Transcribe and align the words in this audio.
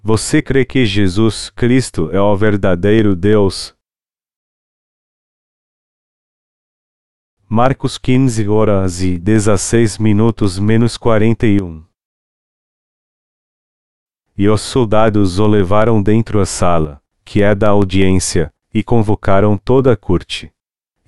Você 0.00 0.40
crê 0.40 0.64
que 0.64 0.86
Jesus 0.86 1.50
Cristo 1.50 2.08
é 2.12 2.20
o 2.20 2.36
verdadeiro 2.36 3.16
Deus? 3.16 3.74
Marcos 7.48 7.98
15 7.98 8.48
horas 8.48 9.02
e 9.02 9.18
16 9.18 9.98
minutos 9.98 10.56
menos 10.56 10.96
41 10.96 11.84
E 14.36 14.48
os 14.48 14.60
soldados 14.60 15.40
o 15.40 15.48
levaram 15.48 16.00
dentro 16.00 16.40
a 16.40 16.46
sala, 16.46 17.02
que 17.24 17.42
é 17.42 17.52
da 17.52 17.70
audiência, 17.70 18.54
e 18.72 18.84
convocaram 18.84 19.58
toda 19.58 19.92
a 19.92 19.96
corte. 19.96 20.52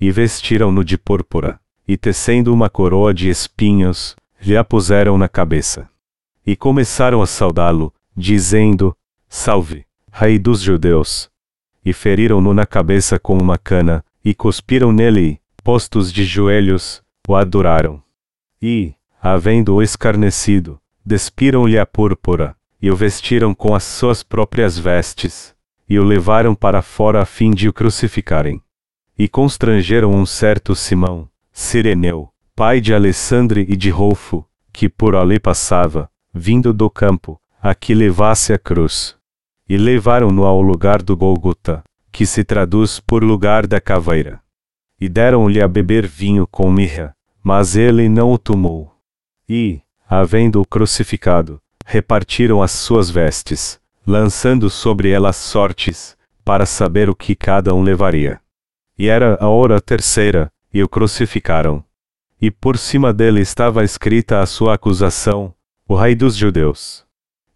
E 0.01 0.11
vestiram-no 0.11 0.83
de 0.83 0.97
púrpura, 0.97 1.61
e 1.87 1.95
tecendo 1.95 2.53
uma 2.53 2.69
coroa 2.69 3.13
de 3.13 3.29
espinhos, 3.29 4.17
lhe 4.41 4.57
a 4.57 4.65
puseram 4.65 5.17
na 5.17 5.29
cabeça. 5.29 5.89
E 6.45 6.57
começaram 6.57 7.21
a 7.21 7.27
saudá-lo, 7.27 7.93
dizendo: 8.15 8.95
Salve, 9.27 9.85
Rei 10.11 10.37
dos 10.37 10.61
Judeus! 10.61 11.29
E 11.83 11.93
feriram-no 11.93 12.53
na 12.53 12.65
cabeça 12.65 13.17
com 13.17 13.37
uma 13.37 13.57
cana, 13.57 14.03
e 14.23 14.33
cuspiram 14.33 14.91
nele, 14.91 15.41
postos 15.63 16.11
de 16.13 16.23
joelhos, 16.23 17.01
o 17.27 17.35
adoraram. 17.35 18.03
E, 18.61 18.93
havendo-o 19.21 19.81
escarnecido, 19.81 20.79
despiram-lhe 21.03 21.79
a 21.79 21.85
púrpura, 21.85 22.55
e 22.79 22.91
o 22.91 22.95
vestiram 22.95 23.53
com 23.55 23.73
as 23.73 23.83
suas 23.83 24.21
próprias 24.21 24.77
vestes, 24.77 25.55
e 25.89 25.97
o 25.97 26.03
levaram 26.03 26.53
para 26.53 26.81
fora 26.81 27.21
a 27.21 27.25
fim 27.25 27.51
de 27.51 27.67
o 27.67 27.73
crucificarem. 27.73 28.61
E 29.17 29.27
constrangeram 29.27 30.11
um 30.11 30.25
certo 30.25 30.75
Simão, 30.75 31.27
Sireneu, 31.51 32.29
pai 32.55 32.79
de 32.79 32.93
Alessandre 32.93 33.65
e 33.67 33.75
de 33.75 33.89
Rolfo, 33.89 34.45
que 34.71 34.87
por 34.87 35.15
ali 35.15 35.39
passava, 35.39 36.09
vindo 36.33 36.71
do 36.73 36.89
campo, 36.89 37.40
a 37.61 37.75
que 37.75 37.93
levasse 37.93 38.53
a 38.53 38.57
cruz. 38.57 39.15
E 39.69 39.77
levaram-no 39.77 40.43
ao 40.43 40.61
lugar 40.61 41.01
do 41.01 41.15
Golgota, 41.15 41.83
que 42.11 42.25
se 42.25 42.43
traduz 42.43 42.99
por 42.99 43.23
lugar 43.23 43.67
da 43.67 43.79
caveira 43.79 44.41
e 45.01 45.09
deram-lhe 45.09 45.59
a 45.59 45.67
beber 45.67 46.05
vinho 46.05 46.45
com 46.45 46.69
mirra, 46.69 47.15
mas 47.43 47.75
ele 47.75 48.07
não 48.07 48.31
o 48.31 48.37
tomou. 48.37 48.95
E, 49.49 49.81
havendo-o 50.07 50.63
crucificado, 50.63 51.59
repartiram 51.83 52.61
as 52.61 52.69
suas 52.69 53.09
vestes, 53.09 53.81
lançando 54.05 54.69
sobre 54.69 55.09
elas 55.09 55.35
sortes, 55.37 56.15
para 56.45 56.67
saber 56.67 57.09
o 57.09 57.15
que 57.15 57.35
cada 57.35 57.73
um 57.73 57.81
levaria. 57.81 58.39
E 58.95 59.07
era 59.07 59.39
a 59.41 59.49
hora 59.49 59.81
terceira, 59.81 60.51
e 60.71 60.83
o 60.83 60.87
crucificaram. 60.87 61.83
E 62.39 62.51
por 62.51 62.77
cima 62.77 63.11
dele 63.11 63.41
estava 63.41 63.83
escrita 63.83 64.39
a 64.39 64.45
sua 64.45 64.75
acusação, 64.75 65.51
o 65.87 65.95
rei 65.95 66.13
dos 66.13 66.35
judeus. 66.35 67.03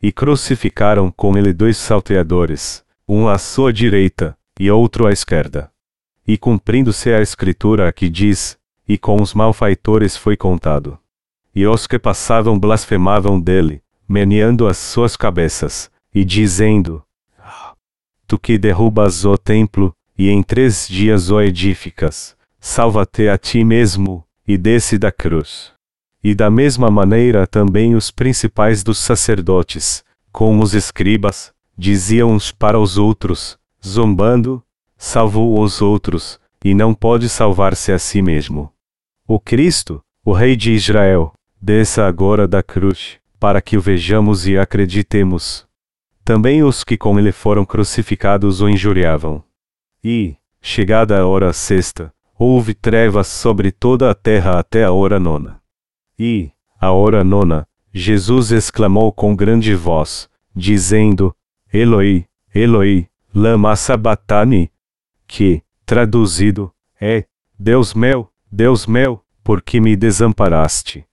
E 0.05 0.11
crucificaram 0.11 1.09
com 1.09 1.35
ele 1.35 1.51
dois 1.51 1.77
salteadores, 1.77 2.85
um 3.09 3.27
à 3.27 3.39
sua 3.39 3.73
direita, 3.73 4.37
e 4.59 4.69
outro 4.69 5.07
à 5.07 5.11
esquerda. 5.11 5.71
E 6.27 6.37
cumprindo-se 6.37 7.11
a 7.11 7.23
escritura 7.23 7.91
que 7.91 8.07
diz: 8.07 8.55
E 8.87 8.99
com 8.99 9.19
os 9.19 9.33
malfeitores 9.33 10.15
foi 10.15 10.37
contado. 10.37 10.99
E 11.55 11.65
os 11.65 11.87
que 11.87 11.97
passavam 11.97 12.59
blasfemavam 12.59 13.41
dele, 13.41 13.81
meneando 14.07 14.67
as 14.67 14.77
suas 14.77 15.17
cabeças, 15.17 15.89
e 16.13 16.23
dizendo: 16.23 17.03
Tu 18.27 18.37
que 18.37 18.59
derrubas 18.59 19.25
o 19.25 19.35
templo, 19.35 19.91
e 20.15 20.29
em 20.29 20.43
três 20.43 20.87
dias 20.87 21.31
o 21.31 21.41
edificas, 21.41 22.37
salva-te 22.59 23.27
a 23.27 23.39
ti 23.39 23.63
mesmo, 23.63 24.23
e 24.47 24.55
desce 24.55 24.99
da 24.99 25.11
cruz. 25.11 25.74
E 26.27 26.33
da 26.33 26.49
mesma 26.49 26.89
maneira 26.89 27.45
também 27.45 27.93
os 27.93 28.09
principais 28.09 28.83
dos 28.83 28.97
sacerdotes, 28.97 30.03
com 30.31 30.57
os 30.57 30.73
escribas, 30.73 31.53
diziam 31.77 32.31
uns 32.31 32.51
para 32.51 32.79
os 32.79 32.97
outros, 32.97 33.59
zombando, 33.85 34.59
salvou 34.97 35.61
os 35.61 35.83
outros, 35.83 36.39
e 36.63 36.73
não 36.73 36.95
pode 36.95 37.29
salvar-se 37.29 37.91
a 37.91 37.99
si 37.99 38.23
mesmo. 38.23 38.73
O 39.27 39.39
Cristo, 39.39 40.01
o 40.25 40.33
Rei 40.33 40.55
de 40.55 40.71
Israel, 40.71 41.31
desça 41.61 42.07
agora 42.07 42.47
da 42.47 42.63
cruz, 42.63 43.19
para 43.39 43.61
que 43.61 43.77
o 43.77 43.81
vejamos 43.81 44.47
e 44.47 44.57
acreditemos. 44.57 45.67
Também 46.23 46.63
os 46.63 46.83
que 46.83 46.97
com 46.97 47.19
ele 47.19 47.31
foram 47.31 47.63
crucificados 47.63 48.61
o 48.61 48.67
injuriavam. 48.67 49.43
E, 50.03 50.35
chegada 50.59 51.19
a 51.19 51.27
hora 51.27 51.53
sexta, 51.53 52.11
houve 52.35 52.73
trevas 52.73 53.27
sobre 53.27 53.71
toda 53.71 54.09
a 54.09 54.15
terra 54.15 54.57
até 54.57 54.83
a 54.83 54.91
hora 54.91 55.19
nona. 55.19 55.63
E, 56.17 56.51
a 56.79 56.91
hora 56.91 57.23
nona, 57.23 57.67
Jesus 57.93 58.51
exclamou 58.51 59.11
com 59.11 59.35
grande 59.35 59.75
voz, 59.75 60.29
dizendo: 60.55 61.35
Eloi, 61.73 62.25
Eloi, 62.53 63.07
lama 63.33 63.75
sabachthani, 63.75 64.71
que, 65.27 65.61
traduzido, 65.85 66.71
é: 66.99 67.25
Deus 67.59 67.93
meu, 67.93 68.29
Deus 68.51 68.87
meu, 68.87 69.21
por 69.43 69.61
que 69.61 69.79
me 69.81 69.95
desamparaste? 69.95 71.05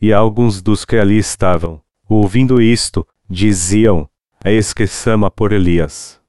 E 0.00 0.12
alguns 0.12 0.62
dos 0.62 0.84
que 0.84 0.96
ali 0.96 1.18
estavam, 1.18 1.80
ouvindo 2.08 2.60
isto, 2.62 3.06
diziam: 3.28 4.08
Eis 4.44 4.72
que 4.72 4.84
por 5.34 5.52
Elias. 5.52 6.20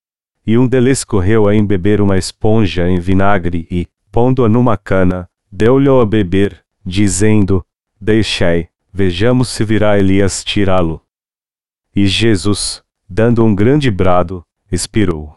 E 0.47 0.57
um 0.57 0.67
deles 0.67 1.03
correu 1.03 1.47
a 1.47 1.55
embeber 1.55 2.01
uma 2.01 2.17
esponja 2.17 2.87
em 2.89 2.99
vinagre 2.99 3.67
e, 3.69 3.87
pondo-a 4.11 4.49
numa 4.49 4.77
cana, 4.77 5.29
deu-lhe 5.51 5.89
a 5.89 6.05
beber, 6.05 6.63
dizendo: 6.85 7.65
Deixai, 7.99 8.69
vejamos 8.91 9.49
se 9.49 9.63
virá 9.63 9.97
Elias 9.97 10.43
tirá-lo. 10.43 11.01
E 11.95 12.05
Jesus, 12.07 12.83
dando 13.09 13.43
um 13.43 13.55
grande 13.55 13.89
brado, 13.89 14.45
expirou. 14.71 15.35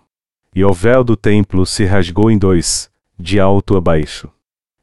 E 0.55 0.65
o 0.65 0.73
véu 0.73 1.05
do 1.05 1.17
templo 1.17 1.65
se 1.65 1.85
rasgou 1.85 2.31
em 2.31 2.39
dois, 2.39 2.91
de 3.19 3.39
alto 3.39 3.77
a 3.77 3.81
baixo. 3.81 4.29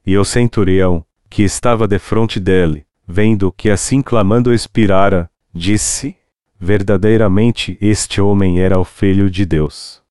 E 0.06 0.18
o 0.18 0.24
centurião, 0.24 1.06
que 1.30 1.44
estava 1.44 1.88
defronte 1.88 2.40
dele, 2.40 2.86
vendo 3.08 3.52
que 3.52 3.70
assim 3.70 4.02
clamando 4.02 4.54
expirara, 4.54 5.30
disse: 5.54 6.16
Verdadeiramente 6.60 7.78
este 7.82 8.22
homem 8.22 8.62
era 8.62 8.80
o 8.80 8.86
Filho 8.86 9.30
de 9.30 9.46
Deus. 9.46 10.02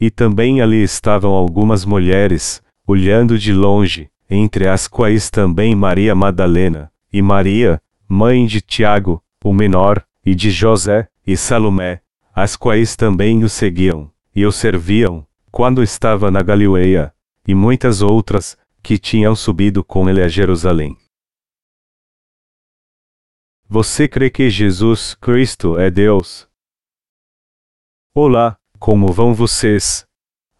E 0.00 0.10
também 0.10 0.62
ali 0.62 0.82
estavam 0.82 1.32
algumas 1.32 1.84
mulheres, 1.84 2.62
olhando 2.86 3.38
de 3.38 3.52
longe, 3.52 4.10
entre 4.28 4.66
as 4.68 4.88
quais 4.88 5.28
também 5.28 5.74
Maria 5.74 6.14
Madalena, 6.14 6.90
e 7.12 7.20
Maria, 7.22 7.82
mãe 8.08 8.46
de 8.46 8.60
Tiago, 8.60 9.22
o 9.44 9.52
menor, 9.52 10.06
e 10.24 10.34
de 10.34 10.50
José, 10.50 11.08
e 11.26 11.36
Salomé, 11.36 12.02
as 12.34 12.56
quais 12.56 12.96
também 12.96 13.42
o 13.44 13.48
seguiam 13.48 14.12
e 14.34 14.46
o 14.46 14.52
serviam, 14.52 15.26
quando 15.50 15.82
estava 15.82 16.30
na 16.30 16.42
Galileia, 16.42 17.12
e 17.46 17.54
muitas 17.54 18.00
outras, 18.00 18.56
que 18.82 18.96
tinham 18.96 19.34
subido 19.34 19.84
com 19.84 20.08
ele 20.08 20.22
a 20.22 20.28
Jerusalém. 20.28 20.96
Você 23.68 24.08
crê 24.08 24.30
que 24.30 24.48
Jesus 24.48 25.14
Cristo 25.14 25.78
é 25.78 25.90
Deus? 25.90 26.48
Olá, 28.14 28.58
como 28.78 29.12
vão 29.12 29.34
vocês? 29.34 30.04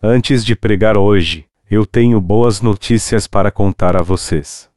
Antes 0.02 0.44
de 0.44 0.54
pregar 0.54 0.96
hoje, 0.96 1.48
eu 1.70 1.84
tenho 1.86 2.20
boas 2.20 2.60
notícias 2.60 3.26
para 3.26 3.50
contar 3.50 3.96
a 3.96 4.02
vocês. 4.02 4.69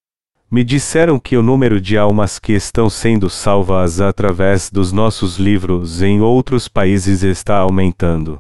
Me 0.54 0.64
disseram 0.64 1.18
que 1.18 1.36
o 1.36 1.42
número 1.42 1.82
de 1.82 1.98
almas 1.98 2.38
que 2.38 2.54
estão 2.54 2.88
sendo 2.88 3.28
salvas 3.28 4.00
através 4.00 4.70
dos 4.70 4.92
nossos 4.92 5.40
livros 5.40 6.04
em 6.04 6.22
outros 6.22 6.68
países 6.68 7.24
está 7.24 7.58
aumentando. 7.58 8.40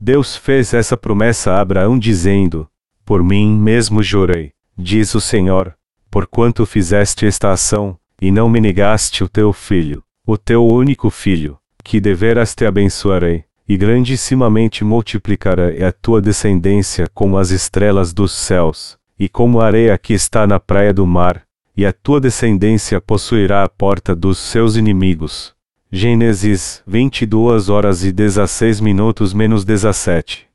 Deus 0.00 0.36
fez 0.36 0.72
essa 0.72 0.96
promessa 0.96 1.54
a 1.54 1.60
Abraão 1.60 1.98
dizendo: 1.98 2.68
Por 3.04 3.24
mim 3.24 3.52
mesmo 3.58 4.00
jurei, 4.00 4.52
diz 4.78 5.12
o 5.16 5.20
Senhor, 5.20 5.74
porquanto 6.08 6.64
fizeste 6.64 7.26
esta 7.26 7.50
ação, 7.50 7.98
e 8.22 8.30
não 8.30 8.48
me 8.48 8.60
negaste 8.60 9.24
o 9.24 9.28
teu 9.28 9.52
filho, 9.52 10.04
o 10.24 10.38
teu 10.38 10.64
único 10.64 11.10
filho, 11.10 11.58
que 11.82 12.00
deveras 12.00 12.54
te 12.54 12.64
abençoarei, 12.64 13.42
e 13.68 13.76
grandissimamente 13.76 14.84
multiplicarei 14.84 15.82
a 15.82 15.90
tua 15.90 16.22
descendência 16.22 17.08
como 17.12 17.36
as 17.36 17.50
estrelas 17.50 18.12
dos 18.12 18.30
céus, 18.30 18.99
e 19.20 19.28
como 19.28 19.60
a 19.60 19.66
areia 19.66 19.98
que 19.98 20.14
está 20.14 20.46
na 20.46 20.58
praia 20.58 20.94
do 20.94 21.06
mar, 21.06 21.42
e 21.76 21.84
a 21.84 21.92
tua 21.92 22.18
descendência 22.18 22.98
possuirá 23.02 23.62
a 23.62 23.68
porta 23.68 24.16
dos 24.16 24.38
seus 24.38 24.76
inimigos. 24.76 25.54
Gênesis 25.92 26.82
22 26.86 27.68
horas 27.68 28.02
e 28.02 28.12
16 28.12 28.80
minutos 28.80 29.34
menos 29.34 29.62
17. 29.62 30.48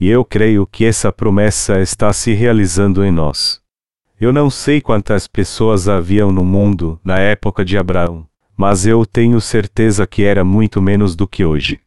E 0.00 0.08
eu 0.08 0.24
creio 0.24 0.64
que 0.64 0.84
essa 0.84 1.10
promessa 1.10 1.80
está 1.80 2.12
se 2.12 2.32
realizando 2.32 3.04
em 3.04 3.10
nós. 3.10 3.60
Eu 4.20 4.32
não 4.32 4.48
sei 4.48 4.80
quantas 4.80 5.26
pessoas 5.26 5.88
haviam 5.88 6.30
no 6.30 6.44
mundo 6.44 7.00
na 7.02 7.18
época 7.18 7.64
de 7.64 7.76
Abraão, 7.76 8.24
mas 8.56 8.86
eu 8.86 9.04
tenho 9.04 9.40
certeza 9.40 10.06
que 10.06 10.22
era 10.22 10.44
muito 10.44 10.80
menos 10.80 11.16
do 11.16 11.26
que 11.26 11.44
hoje. 11.44 11.80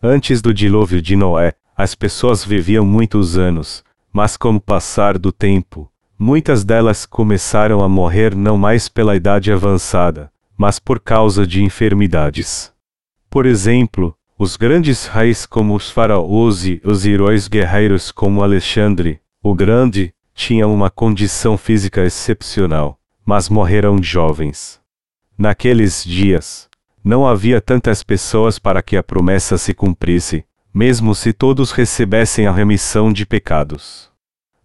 Antes 0.00 0.40
do 0.40 0.54
dilúvio 0.54 1.02
de 1.02 1.16
Noé, 1.16 1.54
as 1.76 1.96
pessoas 1.96 2.44
viviam 2.44 2.86
muitos 2.86 3.36
anos, 3.36 3.82
mas 4.12 4.36
com 4.36 4.56
o 4.56 4.60
passar 4.60 5.18
do 5.18 5.32
tempo, 5.32 5.90
muitas 6.18 6.64
delas 6.64 7.06
começaram 7.06 7.82
a 7.82 7.88
morrer 7.88 8.34
não 8.34 8.56
mais 8.58 8.88
pela 8.88 9.16
idade 9.16 9.50
avançada, 9.50 10.30
mas 10.56 10.78
por 10.78 11.00
causa 11.00 11.46
de 11.46 11.62
enfermidades. 11.62 12.72
Por 13.30 13.46
exemplo, 13.46 14.16
Os 14.38 14.56
grandes 14.56 15.06
reis 15.06 15.46
como 15.46 15.72
os 15.76 15.88
faraós 15.88 16.66
e 16.66 16.80
os 16.84 17.06
heróis 17.06 17.46
guerreiros 17.46 18.10
como 18.10 18.42
Alexandre, 18.42 19.20
o 19.40 19.54
Grande, 19.54 20.12
tinham 20.34 20.74
uma 20.74 20.90
condição 20.90 21.56
física 21.56 22.04
excepcional, 22.04 22.98
mas 23.24 23.48
morreram 23.48 24.02
jovens. 24.02 24.80
Naqueles 25.38 26.02
dias, 26.02 26.68
não 27.04 27.24
havia 27.24 27.60
tantas 27.60 28.02
pessoas 28.02 28.58
para 28.58 28.82
que 28.82 28.96
a 28.96 29.02
promessa 29.02 29.56
se 29.56 29.72
cumprisse, 29.72 30.44
mesmo 30.72 31.14
se 31.14 31.32
todos 31.32 31.72
recebessem 31.72 32.46
a 32.46 32.52
remissão 32.52 33.12
de 33.12 33.26
pecados. 33.26 34.10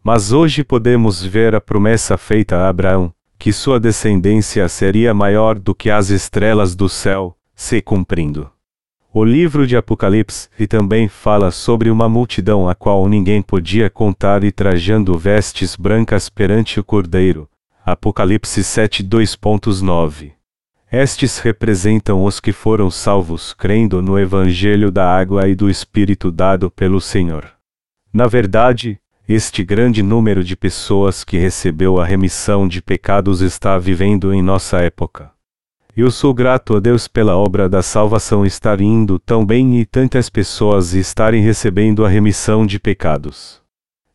Mas 0.03 0.31
hoje 0.31 0.63
podemos 0.63 1.23
ver 1.23 1.53
a 1.53 1.59
promessa 1.59 2.17
feita 2.17 2.55
a 2.57 2.69
Abraão, 2.69 3.13
que 3.37 3.51
sua 3.51 3.79
descendência 3.79 4.67
seria 4.69 5.13
maior 5.13 5.59
do 5.59 5.75
que 5.75 5.89
as 5.89 6.09
estrelas 6.09 6.75
do 6.75 6.87
céu, 6.87 7.35
se 7.53 7.81
cumprindo. 7.81 8.49
O 9.13 9.23
livro 9.23 9.65
de 9.65 9.75
Apocalipse 9.75 10.47
também 10.69 11.07
fala 11.07 11.51
sobre 11.51 11.89
uma 11.89 12.07
multidão 12.07 12.69
a 12.69 12.75
qual 12.75 13.07
ninguém 13.07 13.41
podia 13.41 13.89
contar 13.89 14.43
e 14.43 14.51
trajando 14.51 15.17
vestes 15.17 15.75
brancas 15.75 16.29
perante 16.29 16.79
o 16.79 16.83
Cordeiro. 16.83 17.49
Apocalipse 17.85 18.63
7 18.63 19.03
2.9 19.03 20.36
Estes 20.91 21.39
representam 21.39 22.23
os 22.23 22.39
que 22.39 22.53
foram 22.53 22.89
salvos 22.89 23.53
crendo 23.53 24.01
no 24.01 24.17
Evangelho 24.17 24.89
da 24.89 25.05
água 25.05 25.45
e 25.49 25.53
do 25.53 25.69
Espírito 25.69 26.31
dado 26.31 26.71
pelo 26.71 27.01
Senhor. 27.01 27.45
Na 28.13 28.25
verdade, 28.25 28.97
este 29.27 29.65
grande 29.65 30.01
número 30.01 30.41
de 30.41 30.55
pessoas 30.55 31.25
que 31.25 31.37
recebeu 31.37 31.99
a 31.99 32.05
remissão 32.05 32.65
de 32.65 32.81
pecados 32.81 33.41
está 33.41 33.77
vivendo 33.77 34.33
em 34.33 34.41
nossa 34.41 34.77
época. 34.77 35.29
Eu 35.95 36.09
sou 36.09 36.33
grato 36.33 36.77
a 36.77 36.79
Deus 36.79 37.05
pela 37.05 37.35
obra 37.35 37.67
da 37.67 37.81
salvação 37.81 38.45
estar 38.45 38.79
indo 38.79 39.19
tão 39.19 39.45
bem 39.45 39.81
e 39.81 39.85
tantas 39.85 40.29
pessoas 40.29 40.93
estarem 40.93 41.43
recebendo 41.43 42.05
a 42.05 42.09
remissão 42.09 42.65
de 42.65 42.79
pecados. 42.79 43.61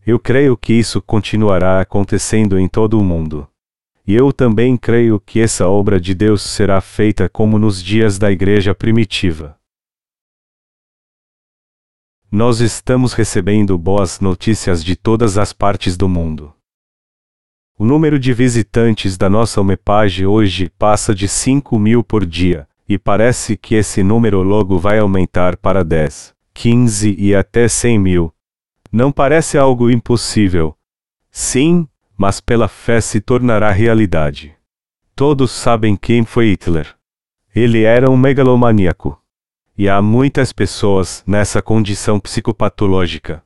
Eu 0.06 0.18
creio 0.18 0.56
que 0.56 0.72
isso 0.72 1.02
continuará 1.02 1.82
acontecendo 1.82 2.58
em 2.58 2.66
todo 2.66 2.98
o 2.98 3.04
mundo. 3.04 3.46
E 4.06 4.14
eu 4.14 4.32
também 4.32 4.76
creio 4.76 5.20
que 5.20 5.40
essa 5.40 5.68
obra 5.68 6.00
de 6.00 6.14
Deus 6.14 6.42
será 6.42 6.80
feita 6.80 7.28
como 7.28 7.58
nos 7.58 7.82
dias 7.82 8.18
da 8.18 8.32
igreja 8.32 8.74
primitiva. 8.74 9.56
Nós 12.30 12.60
estamos 12.60 13.12
recebendo 13.12 13.76
boas 13.78 14.18
notícias 14.18 14.82
de 14.82 14.96
todas 14.96 15.38
as 15.38 15.52
partes 15.52 15.96
do 15.96 16.08
mundo. 16.08 16.52
O 17.78 17.84
número 17.84 18.18
de 18.18 18.32
visitantes 18.32 19.16
da 19.16 19.28
nossa 19.28 19.60
homepage 19.60 20.26
hoje 20.26 20.70
passa 20.78 21.14
de 21.14 21.28
5 21.28 21.78
mil 21.78 22.02
por 22.02 22.24
dia, 22.24 22.66
e 22.88 22.98
parece 22.98 23.56
que 23.56 23.74
esse 23.74 24.02
número 24.02 24.42
logo 24.42 24.78
vai 24.78 24.98
aumentar 24.98 25.56
para 25.56 25.84
10, 25.84 26.34
15 26.54 27.14
e 27.18 27.34
até 27.34 27.68
100 27.68 27.98
mil. 27.98 28.34
Não 28.90 29.12
parece 29.12 29.56
algo 29.56 29.90
impossível. 29.90 30.76
Sim, 31.30 31.88
mas 32.16 32.40
pela 32.40 32.68
fé 32.68 33.00
se 33.00 33.20
tornará 33.20 33.70
realidade. 33.70 34.54
Todos 35.14 35.50
sabem 35.50 35.96
quem 35.96 36.24
foi 36.24 36.50
Hitler. 36.50 36.94
Ele 37.54 37.82
era 37.82 38.10
um 38.10 38.16
megalomaníaco. 38.16 39.20
E 39.76 39.88
há 39.88 40.00
muitas 40.00 40.52
pessoas 40.52 41.22
nessa 41.26 41.60
condição 41.60 42.20
psicopatológica. 42.20 43.42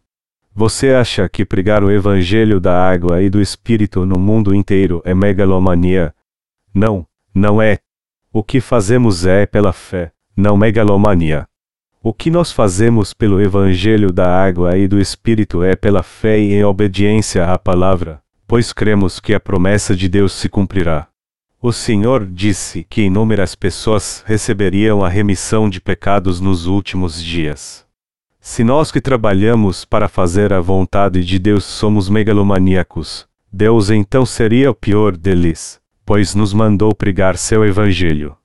Você 0.54 0.90
acha 0.90 1.28
que 1.28 1.44
pregar 1.44 1.84
o 1.84 1.90
evangelho 1.90 2.58
da 2.58 2.88
água 2.88 3.22
e 3.22 3.28
do 3.28 3.42
espírito 3.42 4.06
no 4.06 4.18
mundo 4.18 4.54
inteiro 4.54 5.02
é 5.04 5.14
megalomania? 5.14 6.14
Não, 6.72 7.06
não 7.34 7.60
é. 7.60 7.78
O 8.32 8.42
que 8.42 8.60
fazemos 8.60 9.26
é 9.26 9.44
pela 9.44 9.72
fé, 9.72 10.12
não 10.36 10.56
megalomania. 10.56 11.46
O 12.02 12.12
que 12.12 12.30
nós 12.30 12.52
fazemos 12.52 13.12
pelo 13.12 13.40
evangelho 13.40 14.12
da 14.12 14.26
água 14.26 14.78
e 14.78 14.86
do 14.86 15.00
espírito 15.00 15.62
é 15.62 15.74
pela 15.74 16.02
fé 16.02 16.38
e 16.38 16.54
em 16.54 16.64
obediência 16.64 17.44
à 17.52 17.58
palavra, 17.58 18.22
pois 18.46 18.72
cremos 18.72 19.18
que 19.18 19.34
a 19.34 19.40
promessa 19.40 19.94
de 19.94 20.08
Deus 20.08 20.32
se 20.32 20.48
cumprirá. 20.48 21.08
O 21.60 21.72
Senhor 21.72 22.26
disse 22.26 22.86
que 22.88 23.02
inúmeras 23.02 23.54
pessoas 23.54 24.22
receberiam 24.26 25.04
a 25.04 25.08
remissão 25.08 25.68
de 25.68 25.80
pecados 25.80 26.40
nos 26.40 26.66
últimos 26.66 27.22
dias. 27.22 27.84
Se 28.40 28.62
nós 28.62 28.92
que 28.92 29.00
trabalhamos 29.00 29.84
para 29.84 30.06
fazer 30.06 30.52
a 30.52 30.60
vontade 30.60 31.24
de 31.24 31.38
Deus 31.38 31.64
somos 31.64 32.08
megalomaníacos, 32.08 33.26
Deus 33.52 33.90
então 33.90 34.24
seria 34.24 34.70
o 34.70 34.74
pior 34.74 35.16
deles, 35.16 35.80
pois 36.04 36.34
nos 36.34 36.52
mandou 36.52 36.94
pregar 36.94 37.36
seu 37.36 37.64
evangelho. 37.64 38.36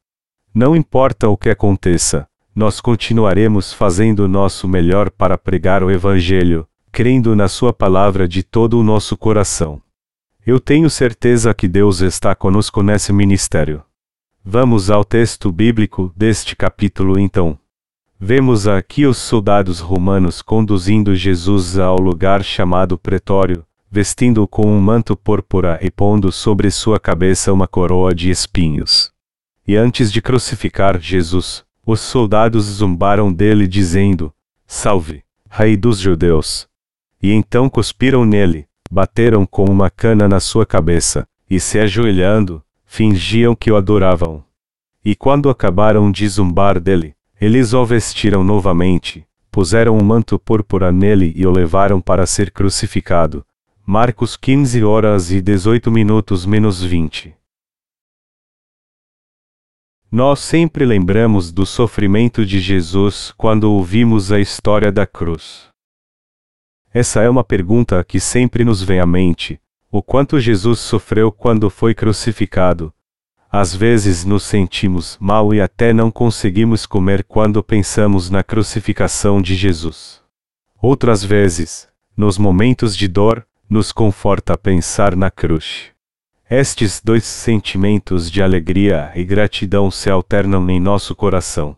Não 0.52 0.76
importa 0.76 1.30
o 1.30 1.38
que 1.38 1.50
aconteça, 1.50 2.28
nós 2.56 2.82
continuaremos 2.82 3.72
fazendo 3.72 4.22
o 4.22 4.28
nosso 4.28 4.68
melhor 4.68 5.12
para 5.12 5.38
pregar 5.38 5.84
o 5.84 5.92
evangelho, 5.92 6.68
crendo 6.92 7.36
na 7.36 7.48
sua 7.48 7.72
palavra 7.72 8.28
de 8.28 8.42
todo 8.42 8.80
o 8.80 8.84
nosso 8.84 9.16
coração. 9.16 9.82
Eu 10.44 10.60
tenho 10.60 10.90
certeza 10.90 11.54
que 11.54 11.68
Deus 11.68 12.02
está 12.02 12.34
conosco 12.34 12.82
nesse 12.82 13.14
ministério. 13.14 13.84
Vamos 14.44 14.90
ao 14.90 15.06
texto 15.06 15.52
bíblico 15.52 16.12
deste 16.18 16.56
capítulo 16.56 17.20
então. 17.20 17.60
Vemos 18.20 18.68
aqui 18.68 19.06
os 19.06 19.20
soldados 19.20 19.80
romanos 19.80 20.42
conduzindo 20.42 21.16
Jesus 21.16 21.78
ao 21.78 21.98
lugar 21.98 22.44
chamado 22.44 22.98
Pretório, 22.98 23.64
vestindo-o 23.90 24.48
com 24.48 24.66
um 24.66 24.82
manto 24.82 25.16
púrpura 25.16 25.78
e 25.80 25.92
pondo 25.92 26.32
sobre 26.32 26.72
sua 26.72 27.00
cabeça 27.00 27.54
uma 27.54 27.68
coroa 27.68 28.12
de 28.16 28.32
espinhos. 28.32 29.12
E 29.68 29.76
antes 29.76 30.12
de 30.12 30.24
crucificar 30.24 31.00
Jesus, 31.00 31.64
os 31.86 32.00
soldados 32.00 32.66
zombaram 32.66 33.32
dele 33.32 33.68
dizendo: 33.68 34.34
Salve, 34.66 35.24
Rei 35.48 35.78
dos 35.78 36.00
Judeus! 36.00 36.68
E 37.22 37.32
então 37.32 37.70
cuspiram 37.70 38.26
nele, 38.26 38.68
bateram 38.92 39.46
com 39.46 39.64
uma 39.64 39.90
cana 39.90 40.28
na 40.28 40.42
sua 40.42 40.66
cabeça, 40.66 41.26
e 41.50 41.62
se 41.62 41.80
ajoelhando, 41.80 42.62
fingiam 42.86 43.56
que 43.56 43.72
o 43.72 43.78
adoravam. 43.78 44.44
E 45.04 45.16
quando 45.16 45.50
acabaram 45.50 46.12
de 46.12 46.28
zombar 46.28 46.78
dele, 46.78 47.16
eles 47.40 47.72
o 47.74 47.86
vestiram 47.86 48.44
novamente, 48.44 49.26
puseram 49.50 49.98
um 49.98 50.04
manto 50.04 50.38
púrpura 50.38 50.92
nele 50.92 51.32
e 51.38 51.48
o 51.48 51.52
levaram 51.52 52.02
para 52.02 52.28
ser 52.28 52.52
crucificado. 52.52 53.46
Marcos 53.86 54.36
15 54.36 54.84
horas 54.84 55.32
e 55.32 55.42
18 55.42 55.90
minutos 55.90 56.46
menos 56.46 56.84
20. 56.84 57.34
Nós 60.12 60.40
sempre 60.42 60.86
lembramos 60.86 61.50
do 61.50 61.66
sofrimento 61.66 62.46
de 62.46 62.60
Jesus 62.60 63.34
quando 63.38 63.72
ouvimos 63.72 64.34
a 64.34 64.40
história 64.42 64.92
da 64.92 65.08
cruz. 65.08 65.71
Essa 66.94 67.22
é 67.22 67.30
uma 67.30 67.44
pergunta 67.44 68.04
que 68.04 68.20
sempre 68.20 68.66
nos 68.66 68.84
vem 68.84 69.00
à 69.00 69.06
mente: 69.06 69.60
o 69.92 70.02
quanto 70.02 70.40
Jesus 70.40 70.80
sofreu 70.80 71.32
quando 71.32 71.70
foi 71.70 71.94
crucificado, 71.94 72.94
às 73.52 73.76
vezes 73.76 74.24
nos 74.24 74.44
sentimos 74.44 75.18
mal 75.20 75.54
e 75.54 75.60
até 75.60 75.92
não 75.92 76.10
conseguimos 76.10 76.86
comer 76.86 77.26
quando 77.26 77.62
pensamos 77.62 78.30
na 78.30 78.44
crucificação 78.44 79.42
de 79.42 79.56
Jesus. 79.56 80.22
Outras 80.82 81.24
vezes, 81.24 81.88
nos 82.16 82.38
momentos 82.38 82.96
de 82.96 83.10
dor, 83.10 83.46
nos 83.70 83.92
conforta 83.92 84.58
pensar 84.58 85.16
na 85.16 85.30
cruz. 85.30 85.92
Estes 86.50 87.02
dois 87.02 87.24
sentimentos 87.26 88.32
de 88.32 88.42
alegria 88.42 89.12
e 89.16 89.24
gratidão 89.24 89.92
se 89.92 90.10
alternam 90.10 90.70
em 90.70 90.80
nosso 90.80 91.16
coração. 91.16 91.76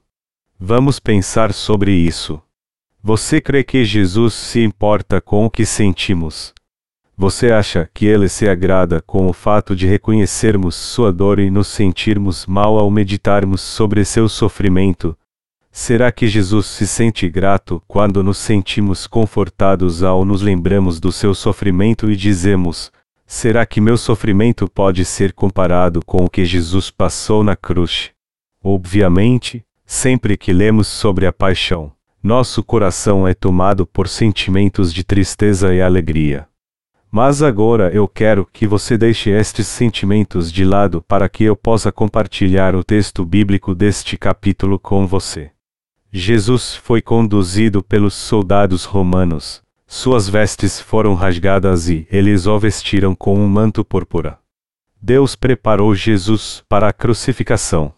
Vamos 0.60 1.00
pensar 1.00 1.54
sobre 1.54 1.92
isso. 1.92 2.42
Você 3.04 3.42
crê 3.42 3.66
que 3.66 3.84
Jesus 3.84 4.34
se 4.34 4.64
importa 4.64 5.20
com 5.20 5.46
o 5.46 5.50
que 5.50 5.66
sentimos, 5.66 6.54
você 7.16 7.52
acha 7.52 7.88
que 7.94 8.06
ele 8.06 8.28
se 8.28 8.48
agrada 8.50 9.00
com 9.02 9.28
o 9.28 9.34
fato 9.34 9.76
de 9.76 9.86
reconhecermos 9.86 10.74
sua 10.74 11.14
dor 11.14 11.38
e 11.38 11.52
nos 11.52 11.68
sentirmos 11.68 12.48
mal 12.48 12.80
ao 12.80 12.90
meditarmos 12.90 13.62
sobre 13.62 14.04
seu 14.04 14.28
sofrimento? 14.28 15.16
Será 15.72 16.12
que 16.12 16.28
Jesus 16.28 16.66
se 16.66 16.88
sente 16.88 17.30
grato 17.30 17.84
quando 17.88 18.24
nos 18.24 18.40
sentimos 18.40 19.06
confortados 19.06 20.02
ao 20.02 20.26
nos 20.26 20.42
lembramos 20.42 21.00
do 21.00 21.12
seu 21.12 21.36
sofrimento 21.36 22.10
e 22.10 22.16
dizemos: 22.16 22.92
Será 23.28 23.66
que 23.66 23.80
meu 23.80 23.98
sofrimento 23.98 24.68
pode 24.68 25.06
ser 25.06 25.34
comparado 25.34 26.00
com 26.06 26.26
o 26.26 26.30
que 26.30 26.46
Jesus 26.46 26.90
passou 26.90 27.44
na 27.44 27.56
cruz? 27.56 28.12
Obviamente, 28.64 29.64
sempre 29.86 30.36
que 30.36 30.52
lemos 30.52 30.88
sobre 30.88 31.28
a 31.28 31.34
paixão, 31.34 31.92
nosso 32.24 32.64
coração 32.64 33.28
é 33.28 33.34
tomado 33.34 33.86
por 33.86 34.08
sentimentos 34.08 34.94
de 34.94 35.04
tristeza 35.04 35.76
e 35.76 35.82
alegria. 35.82 36.48
Mas 37.12 37.44
agora 37.44 37.94
eu 37.94 38.08
quero 38.08 38.48
que 38.52 38.66
você 38.66 38.98
deixe 38.98 39.30
estes 39.30 39.68
sentimentos 39.68 40.50
de 40.50 40.64
lado 40.64 41.02
para 41.02 41.28
que 41.28 41.44
eu 41.44 41.56
possa 41.56 41.92
compartilhar 41.92 42.76
o 42.76 42.84
texto 42.84 43.26
bíblico 43.26 43.76
deste 43.76 44.18
capítulo 44.18 44.80
com 44.80 45.06
você. 45.06 45.52
Jesus 46.12 46.76
foi 46.76 47.02
conduzido 47.02 47.84
pelos 47.84 48.14
soldados 48.14 48.86
romanos, 48.86 49.62
suas 49.86 50.30
vestes 50.30 50.80
foram 50.80 51.16
rasgadas 51.16 51.90
e 51.90 52.08
eles 52.10 52.48
o 52.48 52.58
vestiram 52.58 53.14
com 53.14 53.38
um 53.38 53.50
manto 53.50 53.84
púrpura. 53.84 54.40
Deus 55.02 55.36
preparou 55.36 55.94
Jesus 55.94 56.64
para 56.70 56.88
a 56.88 56.94
crucificação. 56.94 57.94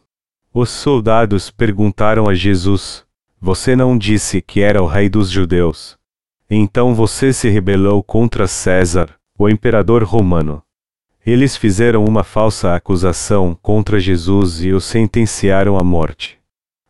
Os 0.51 0.71
soldados 0.71 1.51
perguntaram 1.51 2.27
a 2.27 2.33
Jesus: 2.33 3.04
Você 3.45 3.75
não 3.75 3.95
disse 3.95 4.41
que 4.41 4.61
era 4.61 4.81
o 4.81 4.87
rei 4.87 5.07
dos 5.07 5.29
judeus. 5.29 5.95
Então 6.49 6.95
você 6.95 7.31
se 7.31 7.47
rebelou 7.47 8.01
contra 8.01 8.47
César, 8.47 9.07
o 9.37 9.47
imperador 9.47 10.01
romano. 10.01 10.63
Eles 11.23 11.55
fizeram 11.55 12.03
uma 12.05 12.23
falsa 12.23 12.73
acusação 12.73 13.55
contra 13.61 13.99
Jesus 13.99 14.65
e 14.65 14.73
o 14.73 14.81
sentenciaram 14.81 15.77
à 15.77 15.83
morte. 15.83 16.39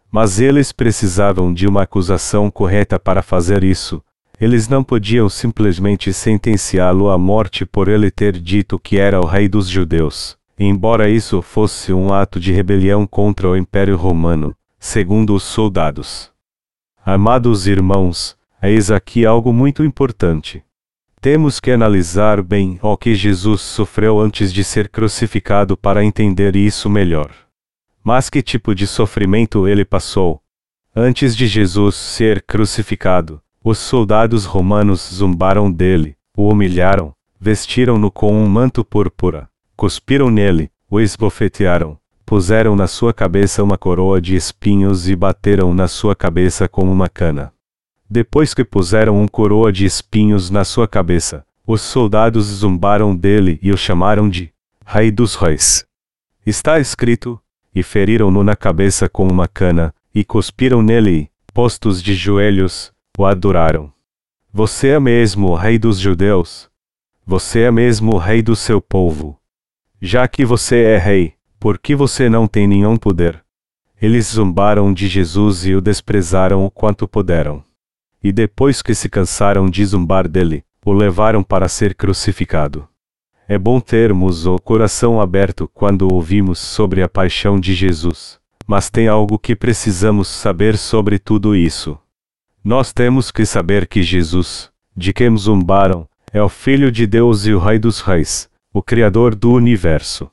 Mas 0.10 0.40
eles 0.40 0.72
precisavam 0.72 1.54
de 1.54 1.68
uma 1.68 1.82
acusação 1.82 2.50
correta 2.50 2.98
para 2.98 3.22
fazer 3.22 3.62
isso. 3.62 4.02
Eles 4.40 4.70
não 4.70 4.82
podiam 4.82 5.28
simplesmente 5.28 6.14
sentenciá-lo 6.14 7.10
à 7.10 7.18
morte 7.18 7.66
por 7.66 7.90
ele 7.90 8.10
ter 8.10 8.32
dito 8.40 8.80
que 8.80 8.98
era 8.98 9.20
o 9.20 9.26
rei 9.26 9.50
dos 9.50 9.68
judeus, 9.68 10.38
embora 10.58 11.10
isso 11.10 11.42
fosse 11.42 11.92
um 11.92 12.14
ato 12.14 12.40
de 12.40 12.54
rebelião 12.54 13.06
contra 13.06 13.50
o 13.50 13.58
Império 13.58 13.98
Romano, 13.98 14.56
segundo 14.80 15.36
os 15.36 15.44
soldados. 15.44 16.34
Amados 17.08 17.68
irmãos, 17.68 18.36
eis 18.60 18.90
aqui 18.90 19.28
algo 19.28 19.54
muito 19.54 19.84
importante. 19.84 20.64
Temos 21.22 21.60
que 21.60 21.70
analisar 21.70 22.42
bem 22.42 22.80
o 22.82 22.98
que 22.98 23.14
Jesus 23.14 23.62
sofreu 23.62 24.20
antes 24.20 24.52
de 24.52 24.64
ser 24.64 24.90
crucificado 24.90 25.78
para 25.78 26.04
entender 26.04 26.56
isso 26.56 26.90
melhor. 26.90 27.30
Mas 28.04 28.28
que 28.28 28.42
tipo 28.42 28.74
de 28.74 28.88
sofrimento 28.88 29.68
ele 29.68 29.86
passou? 29.86 30.42
Antes 30.96 31.36
de 31.36 31.46
Jesus 31.46 31.94
ser 31.94 32.42
crucificado, 32.42 33.40
os 33.64 33.78
soldados 33.78 34.46
romanos 34.46 35.08
zombaram 35.14 35.72
dele, 35.72 36.18
o 36.36 36.50
humilharam, 36.50 37.14
vestiram-no 37.40 38.10
com 38.10 38.34
um 38.34 38.50
manto 38.50 38.84
púrpura, 38.84 39.48
cuspiram 39.78 40.32
nele, 40.32 40.72
o 40.90 41.00
esbofetearam, 41.00 42.00
puseram 42.26 42.76
na 42.76 42.88
sua 42.88 43.14
cabeça 43.14 43.64
uma 43.64 43.78
coroa 43.78 44.20
de 44.20 44.36
espinhos 44.36 45.08
e 45.08 45.16
bateram 45.16 45.74
na 45.74 45.88
sua 45.88 46.16
cabeça 46.16 46.68
com 46.68 46.84
uma 46.84 47.08
cana. 47.08 47.54
Depois 48.10 48.54
que 48.54 48.64
puseram 48.64 49.22
um 49.22 49.28
coroa 49.28 49.72
de 49.72 49.86
espinhos 49.86 50.50
na 50.50 50.64
sua 50.64 50.88
cabeça, 50.88 51.46
os 51.66 51.82
soldados 51.82 52.46
zombaram 52.46 53.16
dele 53.16 53.60
e 53.62 53.72
o 53.72 53.78
chamaram 53.78 54.30
de 54.30 54.52
Rei 54.86 55.12
dos 55.12 55.36
Reis. 55.36 55.86
Está 56.46 56.80
escrito: 56.80 57.40
E 57.74 57.82
feriram-no 57.84 58.44
na 58.44 58.56
cabeça 58.56 59.08
com 59.10 59.28
uma 59.28 59.48
cana, 59.48 59.94
e 60.14 60.24
cuspiram 60.24 60.82
nele, 60.82 61.30
postos 61.54 62.02
de 62.02 62.14
joelhos, 62.14 62.92
o 63.18 63.26
adoraram. 63.26 63.92
Você 64.54 64.90
é 64.90 65.00
mesmo 65.00 65.50
o 65.50 65.56
Rei 65.56 65.78
dos 65.78 66.00
Judeus? 66.00 66.70
Você 67.26 67.62
é 67.62 67.72
mesmo 67.72 68.14
o 68.14 68.18
Rei 68.18 68.42
do 68.42 68.56
seu 68.56 68.80
povo? 68.80 69.40
Já 70.02 70.28
que 70.28 70.46
você 70.46 70.84
é 70.84 70.98
Rei, 70.98 71.35
por 71.60 71.78
que 71.78 71.96
você 71.96 72.30
não 72.30 72.48
tem 72.48 72.68
nenhum 72.68 72.98
poder? 72.98 73.44
Eles 74.02 74.28
zombaram 74.28 74.94
de 74.94 75.08
Jesus 75.08 75.66
e 75.66 75.74
o 75.74 75.82
desprezaram 75.82 76.66
o 76.66 76.72
quanto 76.72 77.08
puderam 77.08 77.64
e 78.26 78.32
depois 78.32 78.82
que 78.82 78.96
se 78.96 79.08
cansaram 79.08 79.70
de 79.70 79.86
zumbar 79.86 80.28
dele, 80.28 80.64
o 80.84 80.92
levaram 80.92 81.44
para 81.44 81.68
ser 81.68 81.94
crucificado. 81.94 82.88
É 83.48 83.56
bom 83.56 83.80
termos 83.80 84.48
o 84.48 84.58
coração 84.58 85.22
aberto 85.22 85.70
quando 85.72 86.12
ouvimos 86.12 86.58
sobre 86.58 87.04
a 87.04 87.08
paixão 87.08 87.60
de 87.60 87.76
Jesus, 87.76 88.40
mas 88.66 88.90
tem 88.90 89.08
algo 89.08 89.38
que 89.38 89.56
precisamos 89.56 90.28
saber 90.28 90.76
sobre 90.76 91.20
tudo 91.20 91.56
isso. 91.56 91.96
Nós 92.64 92.92
temos 92.92 93.30
que 93.30 93.46
saber 93.46 93.86
que 93.86 94.02
Jesus, 94.02 94.72
de 94.98 95.14
quem 95.14 95.38
zumbaram, 95.38 96.10
é 96.34 96.42
o 96.42 96.50
Filho 96.50 96.92
de 96.92 97.06
Deus 97.06 97.46
e 97.46 97.54
o 97.54 97.60
Rei 97.60 97.78
dos 97.78 98.02
Reis, 98.02 98.50
o 98.74 98.82
Criador 98.82 99.36
do 99.36 99.52
universo. 99.52 100.32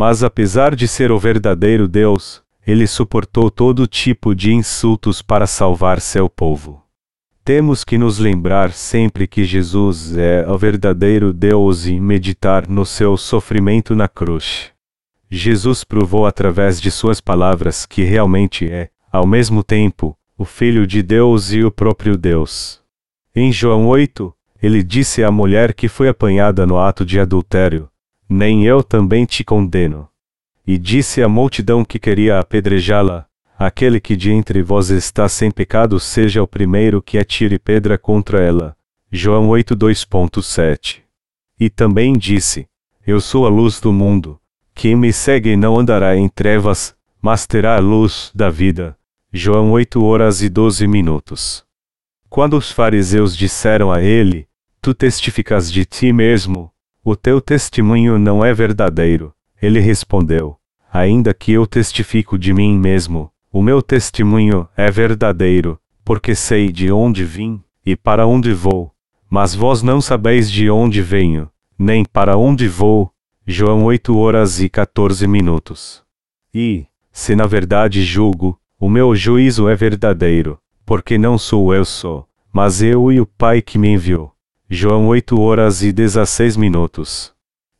Mas 0.00 0.22
apesar 0.22 0.74
de 0.74 0.88
ser 0.88 1.12
o 1.12 1.18
verdadeiro 1.18 1.86
Deus, 1.86 2.42
ele 2.66 2.86
suportou 2.86 3.50
todo 3.50 3.86
tipo 3.86 4.34
de 4.34 4.50
insultos 4.50 5.20
para 5.20 5.46
salvar 5.46 6.00
seu 6.00 6.26
povo. 6.26 6.82
Temos 7.44 7.84
que 7.84 7.98
nos 7.98 8.18
lembrar 8.18 8.72
sempre 8.72 9.26
que 9.26 9.44
Jesus 9.44 10.16
é 10.16 10.48
o 10.48 10.56
verdadeiro 10.56 11.34
Deus 11.34 11.84
e 11.84 12.00
meditar 12.00 12.66
no 12.66 12.86
seu 12.86 13.14
sofrimento 13.18 13.94
na 13.94 14.08
cruz. 14.08 14.70
Jesus 15.30 15.84
provou 15.84 16.24
através 16.24 16.80
de 16.80 16.90
suas 16.90 17.20
palavras 17.20 17.84
que 17.84 18.02
realmente 18.02 18.66
é, 18.72 18.88
ao 19.12 19.26
mesmo 19.26 19.62
tempo, 19.62 20.16
o 20.34 20.46
Filho 20.46 20.86
de 20.86 21.02
Deus 21.02 21.52
e 21.52 21.62
o 21.62 21.70
próprio 21.70 22.16
Deus. 22.16 22.80
Em 23.36 23.52
João 23.52 23.86
8, 23.86 24.34
ele 24.62 24.82
disse 24.82 25.22
à 25.22 25.30
mulher 25.30 25.74
que 25.74 25.88
foi 25.88 26.08
apanhada 26.08 26.66
no 26.66 26.78
ato 26.78 27.04
de 27.04 27.20
adultério: 27.20 27.90
Nem 28.32 28.64
eu 28.64 28.80
também 28.80 29.26
te 29.26 29.42
condeno. 29.42 30.08
E 30.64 30.78
disse 30.78 31.20
à 31.20 31.28
multidão 31.28 31.84
que 31.84 31.98
queria 31.98 32.38
apedrejá-la: 32.38 33.26
Aquele 33.58 33.98
que 33.98 34.14
de 34.14 34.30
entre 34.30 34.62
vós 34.62 34.88
está 34.88 35.28
sem 35.28 35.50
pecado 35.50 35.98
seja 35.98 36.40
o 36.40 36.46
primeiro 36.46 37.02
que 37.02 37.18
atire 37.18 37.58
pedra 37.58 37.98
contra 37.98 38.40
ela. 38.40 38.76
João 39.10 39.48
8:2.7. 39.48 41.00
E 41.58 41.68
também 41.68 42.12
disse: 42.12 42.68
Eu 43.04 43.20
sou 43.20 43.46
a 43.46 43.48
luz 43.48 43.80
do 43.80 43.92
mundo. 43.92 44.38
Quem 44.76 44.94
me 44.94 45.12
segue 45.12 45.56
não 45.56 45.76
andará 45.76 46.16
em 46.16 46.28
trevas, 46.28 46.94
mas 47.20 47.48
terá 47.48 47.74
a 47.74 47.80
luz 47.80 48.30
da 48.32 48.48
vida. 48.48 48.96
João 49.32 49.72
8 49.72 50.04
horas 50.04 50.40
e 50.40 50.48
12 50.48 50.86
minutos. 50.86 51.64
Quando 52.28 52.56
os 52.56 52.70
fariseus 52.70 53.36
disseram 53.36 53.90
a 53.90 54.00
ele: 54.00 54.46
Tu 54.80 54.94
testificas 54.94 55.70
de 55.70 55.84
ti 55.84 56.12
mesmo, 56.12 56.69
o 57.02 57.16
teu 57.16 57.40
testemunho 57.40 58.18
não 58.18 58.44
é 58.44 58.52
verdadeiro, 58.52 59.32
ele 59.60 59.80
respondeu: 59.80 60.56
Ainda 60.92 61.32
que 61.32 61.52
eu 61.52 61.66
testifico 61.66 62.38
de 62.38 62.52
mim 62.52 62.78
mesmo, 62.78 63.30
o 63.52 63.62
meu 63.62 63.80
testemunho 63.80 64.68
é 64.76 64.90
verdadeiro, 64.90 65.78
porque 66.04 66.34
sei 66.34 66.70
de 66.70 66.92
onde 66.92 67.24
vim 67.24 67.62
e 67.84 67.96
para 67.96 68.26
onde 68.26 68.52
vou. 68.52 68.92
Mas 69.28 69.54
vós 69.54 69.82
não 69.82 70.00
sabeis 70.00 70.50
de 70.50 70.68
onde 70.68 71.00
venho, 71.00 71.48
nem 71.78 72.04
para 72.04 72.36
onde 72.36 72.68
vou. 72.68 73.10
João 73.46 73.84
8 73.84 74.16
horas 74.16 74.60
e 74.60 74.68
14 74.68 75.26
minutos. 75.26 76.02
E, 76.54 76.86
se 77.10 77.34
na 77.34 77.46
verdade 77.46 78.02
julgo, 78.04 78.60
o 78.78 78.88
meu 78.88 79.14
juízo 79.16 79.68
é 79.68 79.74
verdadeiro, 79.74 80.58
porque 80.84 81.16
não 81.16 81.38
sou 81.38 81.74
eu 81.74 81.84
só, 81.84 82.26
mas 82.52 82.82
eu 82.82 83.10
e 83.10 83.20
o 83.20 83.26
Pai 83.26 83.62
que 83.62 83.78
me 83.78 83.88
enviou. 83.88 84.32
João 84.72 85.08
8 85.08 85.40
horas 85.40 85.82
e 85.82 85.90
16 85.90 86.56
minutos. 86.56 87.32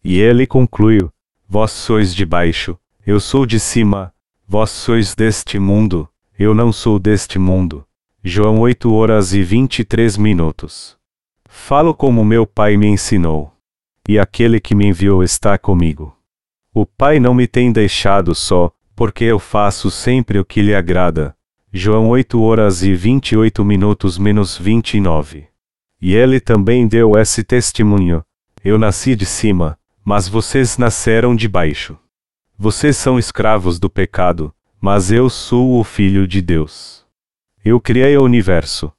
E 0.02 0.18
ele 0.18 0.44
concluiu: 0.44 1.12
Vós 1.48 1.70
sois 1.70 2.12
de 2.12 2.26
baixo, 2.26 2.76
eu 3.06 3.20
sou 3.20 3.46
de 3.46 3.60
cima, 3.60 4.12
Vós 4.44 4.70
sois 4.70 5.14
deste 5.14 5.56
mundo, 5.56 6.08
eu 6.36 6.52
não 6.52 6.72
sou 6.72 6.98
deste 6.98 7.38
mundo. 7.38 7.86
João 8.24 8.58
8 8.58 8.92
horas 8.92 9.32
e 9.32 9.40
23 9.40 10.16
minutos. 10.16 10.96
Falo 11.48 11.94
como 11.94 12.24
meu 12.24 12.44
Pai 12.44 12.76
me 12.76 12.88
ensinou. 12.88 13.52
E 14.08 14.18
aquele 14.18 14.58
que 14.58 14.74
me 14.74 14.88
enviou 14.88 15.22
está 15.22 15.56
comigo. 15.56 16.16
O 16.74 16.84
Pai 16.84 17.20
não 17.20 17.32
me 17.32 17.46
tem 17.46 17.70
deixado 17.70 18.34
só, 18.34 18.72
porque 18.96 19.22
eu 19.22 19.38
faço 19.38 19.92
sempre 19.92 20.40
o 20.40 20.44
que 20.44 20.60
lhe 20.60 20.74
agrada. 20.74 21.36
João 21.72 22.08
8 22.08 22.42
horas 22.42 22.82
e 22.82 22.92
28 22.96 23.64
minutos 23.64 24.18
menos 24.18 24.58
29. 24.58 25.49
E 26.00 26.14
ele 26.14 26.40
também 26.40 26.88
deu 26.88 27.18
esse 27.18 27.44
testemunho. 27.44 28.24
Eu 28.64 28.78
nasci 28.78 29.14
de 29.14 29.26
cima, 29.26 29.78
mas 30.04 30.28
vocês 30.28 30.78
nasceram 30.78 31.36
de 31.36 31.46
baixo. 31.46 31.98
Vocês 32.56 32.96
são 32.96 33.18
escravos 33.18 33.78
do 33.78 33.90
pecado, 33.90 34.54
mas 34.80 35.10
eu 35.10 35.28
sou 35.28 35.78
o 35.78 35.84
Filho 35.84 36.26
de 36.26 36.40
Deus. 36.40 37.06
Eu 37.64 37.80
criei 37.80 38.16
o 38.16 38.22
universo. 38.22 38.92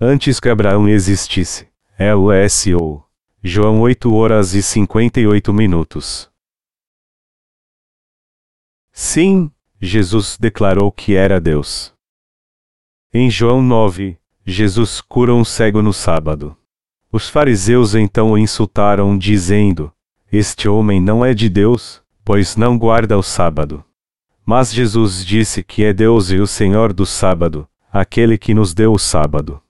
Antes 0.00 0.40
que 0.40 0.48
Abraão 0.48 0.88
existisse. 0.88 1.68
É 1.96 2.14
o 2.14 2.32
S.O. 2.32 3.02
João 3.42 3.80
8 3.80 4.12
horas 4.14 4.54
e 4.54 4.62
58 4.62 5.52
minutos. 5.52 6.30
Sim, 8.92 9.50
Jesus 9.80 10.36
declarou 10.38 10.90
que 10.90 11.14
era 11.14 11.40
Deus. 11.40 11.94
Em 13.12 13.30
João 13.30 13.62
9, 13.62 14.18
Jesus 14.44 15.00
cura 15.00 15.34
um 15.34 15.44
cego 15.44 15.82
no 15.82 15.92
sábado. 15.92 16.56
Os 17.12 17.28
fariseus 17.28 17.94
então 17.94 18.32
o 18.32 18.38
insultaram, 18.38 19.16
dizendo: 19.18 19.92
Este 20.32 20.68
homem 20.68 21.00
não 21.00 21.24
é 21.24 21.34
de 21.34 21.48
Deus, 21.48 22.02
pois 22.24 22.56
não 22.56 22.78
guarda 22.78 23.18
o 23.18 23.22
sábado. 23.22 23.84
Mas 24.46 24.72
Jesus 24.72 25.24
disse 25.24 25.62
que 25.62 25.84
é 25.84 25.92
Deus 25.92 26.30
e 26.30 26.38
o 26.38 26.46
Senhor 26.46 26.92
do 26.92 27.04
sábado, 27.04 27.68
aquele 27.92 28.38
que 28.38 28.54
nos 28.54 28.72
deu 28.72 28.92
o 28.92 28.98
sábado. 28.98 29.60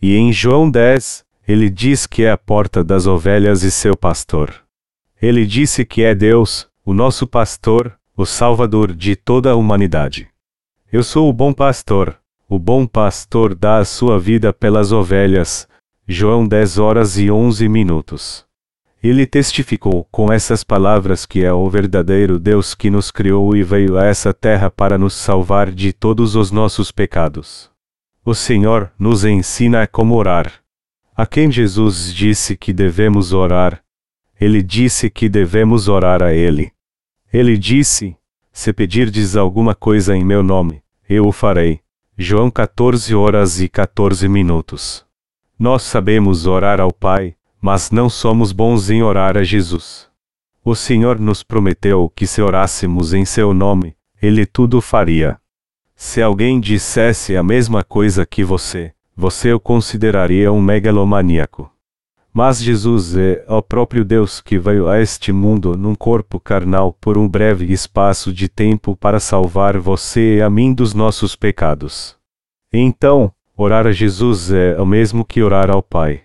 E 0.00 0.16
em 0.16 0.32
João 0.32 0.70
10, 0.70 1.24
ele 1.46 1.68
diz 1.68 2.06
que 2.06 2.24
é 2.24 2.30
a 2.30 2.38
porta 2.38 2.82
das 2.82 3.06
ovelhas 3.06 3.62
e 3.62 3.70
seu 3.70 3.96
pastor. 3.96 4.62
Ele 5.20 5.46
disse 5.46 5.84
que 5.84 6.02
é 6.02 6.14
Deus, 6.14 6.68
o 6.84 6.94
nosso 6.94 7.26
pastor, 7.26 7.98
o 8.16 8.24
Salvador 8.24 8.94
de 8.94 9.16
toda 9.16 9.50
a 9.50 9.56
humanidade. 9.56 10.28
Eu 10.92 11.02
sou 11.02 11.28
o 11.28 11.32
bom 11.32 11.52
pastor, 11.52 12.18
o 12.48 12.58
bom 12.58 12.86
pastor 12.86 13.54
dá 13.54 13.78
a 13.78 13.84
sua 13.84 14.18
vida 14.18 14.52
pelas 14.52 14.92
ovelhas. 14.92 15.66
João 16.06 16.46
10 16.46 16.78
horas 16.78 17.16
e 17.16 17.30
11 17.30 17.66
minutos. 17.68 18.44
Ele 19.02 19.26
testificou 19.26 20.06
com 20.10 20.32
essas 20.32 20.62
palavras 20.62 21.24
que 21.24 21.44
é 21.44 21.52
o 21.52 21.68
verdadeiro 21.68 22.38
Deus 22.38 22.74
que 22.74 22.90
nos 22.90 23.10
criou 23.10 23.56
e 23.56 23.62
veio 23.62 23.98
a 23.98 24.04
essa 24.04 24.32
terra 24.32 24.70
para 24.70 24.98
nos 24.98 25.14
salvar 25.14 25.70
de 25.70 25.92
todos 25.92 26.36
os 26.36 26.50
nossos 26.50 26.90
pecados. 26.90 27.70
O 28.24 28.34
Senhor 28.34 28.90
nos 28.98 29.24
ensina 29.24 29.86
como 29.86 30.14
orar. 30.14 30.52
A 31.16 31.26
quem 31.26 31.50
Jesus 31.50 32.12
disse 32.12 32.56
que 32.56 32.72
devemos 32.72 33.32
orar? 33.32 33.82
Ele 34.40 34.62
disse 34.62 35.08
que 35.08 35.28
devemos 35.28 35.88
orar 35.88 36.22
a 36.22 36.32
Ele. 36.32 36.72
Ele 37.32 37.56
disse: 37.56 38.16
Se 38.52 38.72
pedirdes 38.72 39.36
alguma 39.36 39.74
coisa 39.74 40.16
em 40.16 40.24
meu 40.24 40.42
nome, 40.42 40.82
eu 41.08 41.26
o 41.26 41.32
farei. 41.32 41.83
João 42.16 42.48
14 42.48 43.12
horas 43.12 43.60
e 43.60 43.68
14 43.68 44.28
minutos. 44.28 45.04
Nós 45.58 45.82
sabemos 45.82 46.46
orar 46.46 46.80
ao 46.80 46.92
Pai, 46.92 47.34
mas 47.60 47.90
não 47.90 48.08
somos 48.08 48.52
bons 48.52 48.88
em 48.88 49.02
orar 49.02 49.36
a 49.36 49.42
Jesus. 49.42 50.08
O 50.64 50.76
Senhor 50.76 51.18
nos 51.18 51.42
prometeu 51.42 52.08
que 52.14 52.24
se 52.24 52.40
orássemos 52.40 53.12
em 53.12 53.24
seu 53.24 53.52
nome, 53.52 53.96
ele 54.22 54.46
tudo 54.46 54.80
faria. 54.80 55.40
Se 55.96 56.22
alguém 56.22 56.60
dissesse 56.60 57.36
a 57.36 57.42
mesma 57.42 57.82
coisa 57.82 58.24
que 58.24 58.44
você, 58.44 58.92
você 59.16 59.52
o 59.52 59.58
consideraria 59.58 60.52
um 60.52 60.62
megalomaníaco. 60.62 61.68
Mas 62.36 62.60
Jesus 62.60 63.16
é 63.16 63.44
o 63.48 63.62
próprio 63.62 64.04
Deus 64.04 64.40
que 64.40 64.58
veio 64.58 64.88
a 64.88 65.00
este 65.00 65.30
mundo 65.30 65.76
num 65.76 65.94
corpo 65.94 66.40
carnal 66.40 66.92
por 66.92 67.16
um 67.16 67.28
breve 67.28 67.72
espaço 67.72 68.32
de 68.32 68.48
tempo 68.48 68.96
para 68.96 69.20
salvar 69.20 69.78
você 69.78 70.38
e 70.38 70.42
a 70.42 70.50
mim 70.50 70.74
dos 70.74 70.94
nossos 70.94 71.36
pecados. 71.36 72.18
Então, 72.72 73.32
orar 73.56 73.86
a 73.86 73.92
Jesus 73.92 74.50
é 74.50 74.76
o 74.80 74.84
mesmo 74.84 75.24
que 75.24 75.44
orar 75.44 75.70
ao 75.70 75.80
Pai. 75.80 76.24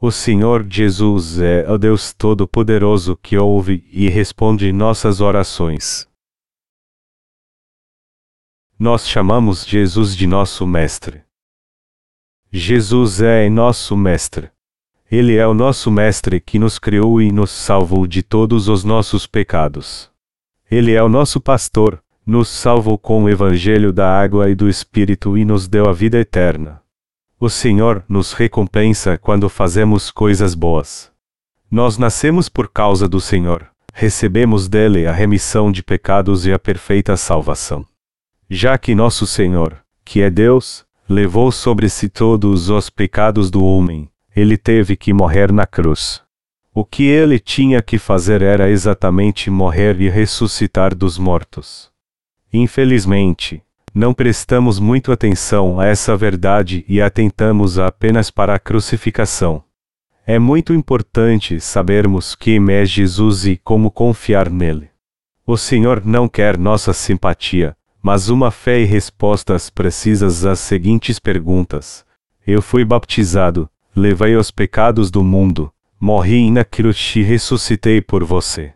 O 0.00 0.10
Senhor 0.10 0.66
Jesus 0.66 1.38
é 1.38 1.70
o 1.70 1.76
Deus 1.76 2.14
Todo-Poderoso 2.14 3.14
que 3.14 3.36
ouve 3.36 3.86
e 3.92 4.08
responde 4.08 4.72
nossas 4.72 5.20
orações. 5.20 6.08
Nós 8.78 9.06
chamamos 9.06 9.66
Jesus 9.66 10.16
de 10.16 10.26
nosso 10.26 10.66
Mestre. 10.66 11.22
Jesus 12.50 13.20
é 13.20 13.50
nosso 13.50 13.94
Mestre. 13.94 14.51
Ele 15.12 15.36
é 15.36 15.46
o 15.46 15.52
nosso 15.52 15.90
Mestre 15.90 16.40
que 16.40 16.58
nos 16.58 16.78
criou 16.78 17.20
e 17.20 17.30
nos 17.30 17.50
salvou 17.50 18.06
de 18.06 18.22
todos 18.22 18.66
os 18.66 18.82
nossos 18.82 19.26
pecados. 19.26 20.10
Ele 20.70 20.92
é 20.92 21.02
o 21.02 21.08
nosso 21.08 21.38
pastor, 21.38 22.02
nos 22.24 22.48
salvou 22.48 22.96
com 22.96 23.24
o 23.24 23.28
Evangelho 23.28 23.92
da 23.92 24.10
água 24.18 24.48
e 24.48 24.54
do 24.54 24.70
Espírito 24.70 25.36
e 25.36 25.44
nos 25.44 25.68
deu 25.68 25.86
a 25.86 25.92
vida 25.92 26.16
eterna. 26.16 26.80
O 27.38 27.50
Senhor 27.50 28.02
nos 28.08 28.32
recompensa 28.32 29.18
quando 29.18 29.50
fazemos 29.50 30.10
coisas 30.10 30.54
boas. 30.54 31.12
Nós 31.70 31.98
nascemos 31.98 32.48
por 32.48 32.70
causa 32.70 33.06
do 33.06 33.20
Senhor, 33.20 33.68
recebemos 33.92 34.66
dele 34.66 35.06
a 35.06 35.12
remissão 35.12 35.70
de 35.70 35.82
pecados 35.82 36.46
e 36.46 36.54
a 36.54 36.58
perfeita 36.58 37.18
salvação. 37.18 37.84
Já 38.48 38.78
que 38.78 38.94
nosso 38.94 39.26
Senhor, 39.26 39.76
que 40.06 40.22
é 40.22 40.30
Deus, 40.30 40.86
levou 41.06 41.52
sobre 41.52 41.90
si 41.90 42.08
todos 42.08 42.70
os 42.70 42.88
pecados 42.88 43.50
do 43.50 43.62
homem, 43.62 44.08
ele 44.34 44.56
teve 44.56 44.96
que 44.96 45.12
morrer 45.12 45.52
na 45.52 45.66
cruz. 45.66 46.22
O 46.74 46.84
que 46.84 47.04
ele 47.04 47.38
tinha 47.38 47.82
que 47.82 47.98
fazer 47.98 48.40
era 48.40 48.70
exatamente 48.70 49.50
morrer 49.50 50.00
e 50.00 50.08
ressuscitar 50.08 50.94
dos 50.94 51.18
mortos. 51.18 51.90
Infelizmente, 52.50 53.62
não 53.94 54.14
prestamos 54.14 54.78
muito 54.78 55.12
atenção 55.12 55.78
a 55.78 55.86
essa 55.86 56.16
verdade 56.16 56.82
e 56.88 57.00
atentamos 57.00 57.78
apenas 57.78 58.30
para 58.30 58.54
a 58.54 58.58
crucificação. 58.58 59.62
É 60.26 60.38
muito 60.38 60.72
importante 60.72 61.60
sabermos 61.60 62.34
quem 62.34 62.64
é 62.70 62.86
Jesus 62.86 63.44
e 63.44 63.58
como 63.58 63.90
confiar 63.90 64.48
nele. 64.48 64.88
O 65.46 65.58
Senhor 65.58 66.06
não 66.06 66.26
quer 66.26 66.56
nossa 66.56 66.94
simpatia, 66.94 67.76
mas 68.02 68.30
uma 68.30 68.50
fé 68.50 68.80
e 68.80 68.84
respostas 68.84 69.68
precisas 69.68 70.46
às 70.46 70.58
seguintes 70.58 71.18
perguntas. 71.18 72.04
Eu 72.46 72.62
fui 72.62 72.84
baptizado, 72.84 73.68
levei 73.94 74.36
os 74.36 74.50
pecados 74.50 75.10
do 75.10 75.22
mundo, 75.22 75.72
morri 76.00 76.50
na 76.50 76.64
cruz 76.64 77.14
e 77.16 77.22
ressuscitei 77.22 78.00
por 78.00 78.24
você. 78.24 78.74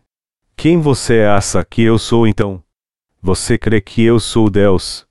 Quem 0.56 0.80
você 0.80 1.22
acha 1.22 1.64
que 1.64 1.82
eu 1.82 1.98
sou 1.98 2.26
então? 2.26 2.62
Você 3.22 3.58
crê 3.58 3.80
que 3.80 4.02
eu 4.02 4.20
sou 4.20 4.48
Deus, 4.48 5.06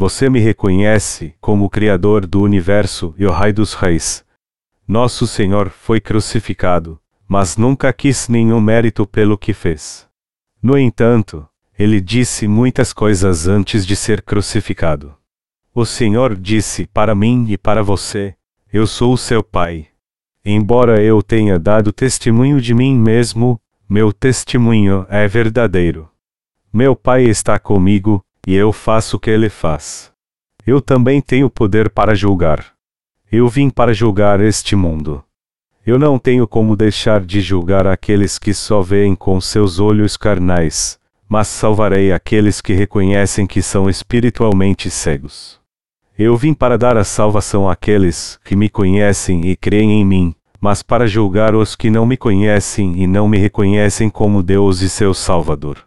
você 0.00 0.30
me 0.30 0.38
reconhece 0.38 1.34
como 1.40 1.64
o 1.64 1.68
Criador 1.68 2.24
do 2.24 2.40
universo 2.40 3.12
e 3.18 3.26
o 3.26 3.32
Rei 3.32 3.52
dos 3.52 3.74
Reis. 3.74 4.24
Nosso 4.86 5.26
Senhor 5.26 5.70
foi 5.70 6.00
crucificado, 6.00 7.00
mas 7.26 7.56
nunca 7.56 7.92
quis 7.92 8.28
nenhum 8.28 8.60
mérito 8.60 9.04
pelo 9.04 9.36
que 9.36 9.52
fez. 9.52 10.06
No 10.62 10.78
entanto, 10.78 11.48
ele 11.76 12.00
disse 12.00 12.46
muitas 12.46 12.92
coisas 12.92 13.48
antes 13.48 13.84
de 13.84 13.96
ser 13.96 14.22
crucificado. 14.22 15.16
O 15.74 15.84
Senhor 15.84 16.36
disse 16.36 16.86
para 16.86 17.12
mim 17.12 17.46
e 17.48 17.58
para 17.58 17.82
você: 17.82 18.36
Eu 18.70 18.86
sou 18.86 19.16
seu 19.16 19.42
Pai. 19.42 19.86
Embora 20.44 21.02
eu 21.02 21.22
tenha 21.22 21.58
dado 21.58 21.90
testemunho 21.90 22.60
de 22.60 22.74
mim 22.74 22.94
mesmo, 22.98 23.58
meu 23.88 24.12
testemunho 24.12 25.06
é 25.08 25.26
verdadeiro. 25.26 26.06
Meu 26.70 26.94
Pai 26.94 27.24
está 27.24 27.58
comigo, 27.58 28.22
e 28.46 28.54
eu 28.54 28.70
faço 28.70 29.16
o 29.16 29.18
que 29.18 29.30
ele 29.30 29.48
faz. 29.48 30.12
Eu 30.66 30.82
também 30.82 31.22
tenho 31.22 31.48
poder 31.48 31.88
para 31.88 32.14
julgar. 32.14 32.74
Eu 33.32 33.48
vim 33.48 33.70
para 33.70 33.94
julgar 33.94 34.38
este 34.38 34.76
mundo. 34.76 35.24
Eu 35.86 35.98
não 35.98 36.18
tenho 36.18 36.46
como 36.46 36.76
deixar 36.76 37.24
de 37.24 37.40
julgar 37.40 37.86
aqueles 37.86 38.38
que 38.38 38.52
só 38.52 38.82
veem 38.82 39.14
com 39.14 39.40
seus 39.40 39.80
olhos 39.80 40.14
carnais, 40.14 40.98
mas 41.26 41.48
salvarei 41.48 42.12
aqueles 42.12 42.60
que 42.60 42.74
reconhecem 42.74 43.46
que 43.46 43.62
são 43.62 43.88
espiritualmente 43.88 44.90
cegos. 44.90 45.57
Eu 46.18 46.36
vim 46.36 46.52
para 46.52 46.76
dar 46.76 46.96
a 46.96 47.04
salvação 47.04 47.70
àqueles 47.70 48.40
que 48.44 48.56
me 48.56 48.68
conhecem 48.68 49.46
e 49.46 49.54
creem 49.54 50.00
em 50.00 50.04
mim, 50.04 50.34
mas 50.60 50.82
para 50.82 51.06
julgar 51.06 51.54
os 51.54 51.76
que 51.76 51.90
não 51.90 52.04
me 52.04 52.16
conhecem 52.16 53.00
e 53.00 53.06
não 53.06 53.28
me 53.28 53.38
reconhecem 53.38 54.10
como 54.10 54.42
Deus 54.42 54.80
e 54.80 54.88
seu 54.88 55.14
Salvador. 55.14 55.78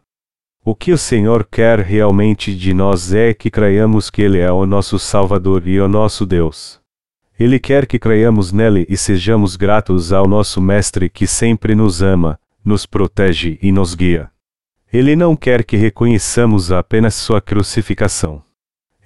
O 0.63 0.73
que 0.73 0.93
o 0.93 0.97
Senhor 0.97 1.45
quer 1.51 1.79
realmente 1.79 2.55
de 2.55 2.73
nós 2.73 3.13
é 3.13 3.33
que 3.33 3.51
creiamos 3.51 4.09
que 4.09 4.21
Ele 4.21 4.39
é 4.39 4.49
o 4.49 4.65
nosso 4.65 4.97
Salvador 4.97 5.67
e 5.67 5.81
o 5.81 5.89
nosso 5.89 6.25
Deus. 6.25 6.79
Ele 7.37 7.59
quer 7.59 7.85
que 7.85 7.99
creiamos 7.99 8.53
nele 8.53 8.85
e 8.87 8.95
sejamos 8.95 9.57
gratos 9.57 10.13
ao 10.13 10.29
nosso 10.29 10.61
Mestre 10.61 11.09
que 11.09 11.27
sempre 11.27 11.75
nos 11.75 12.01
ama, 12.01 12.39
nos 12.63 12.85
protege 12.85 13.59
e 13.61 13.69
nos 13.69 13.95
guia. 13.95 14.31
Ele 14.93 15.13
não 15.13 15.35
quer 15.35 15.65
que 15.65 15.75
reconheçamos 15.75 16.71
apenas 16.71 17.15
sua 17.15 17.41
crucificação. 17.41 18.41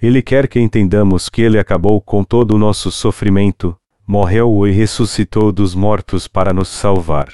Ele 0.00 0.20
quer 0.20 0.46
que 0.46 0.60
entendamos 0.60 1.28
que 1.28 1.40
ele 1.40 1.58
acabou 1.58 2.00
com 2.00 2.22
todo 2.22 2.52
o 2.52 2.58
nosso 2.58 2.90
sofrimento, 2.90 3.76
morreu 4.06 4.66
e 4.66 4.70
ressuscitou 4.70 5.50
dos 5.50 5.74
mortos 5.74 6.28
para 6.28 6.52
nos 6.52 6.68
salvar. 6.68 7.28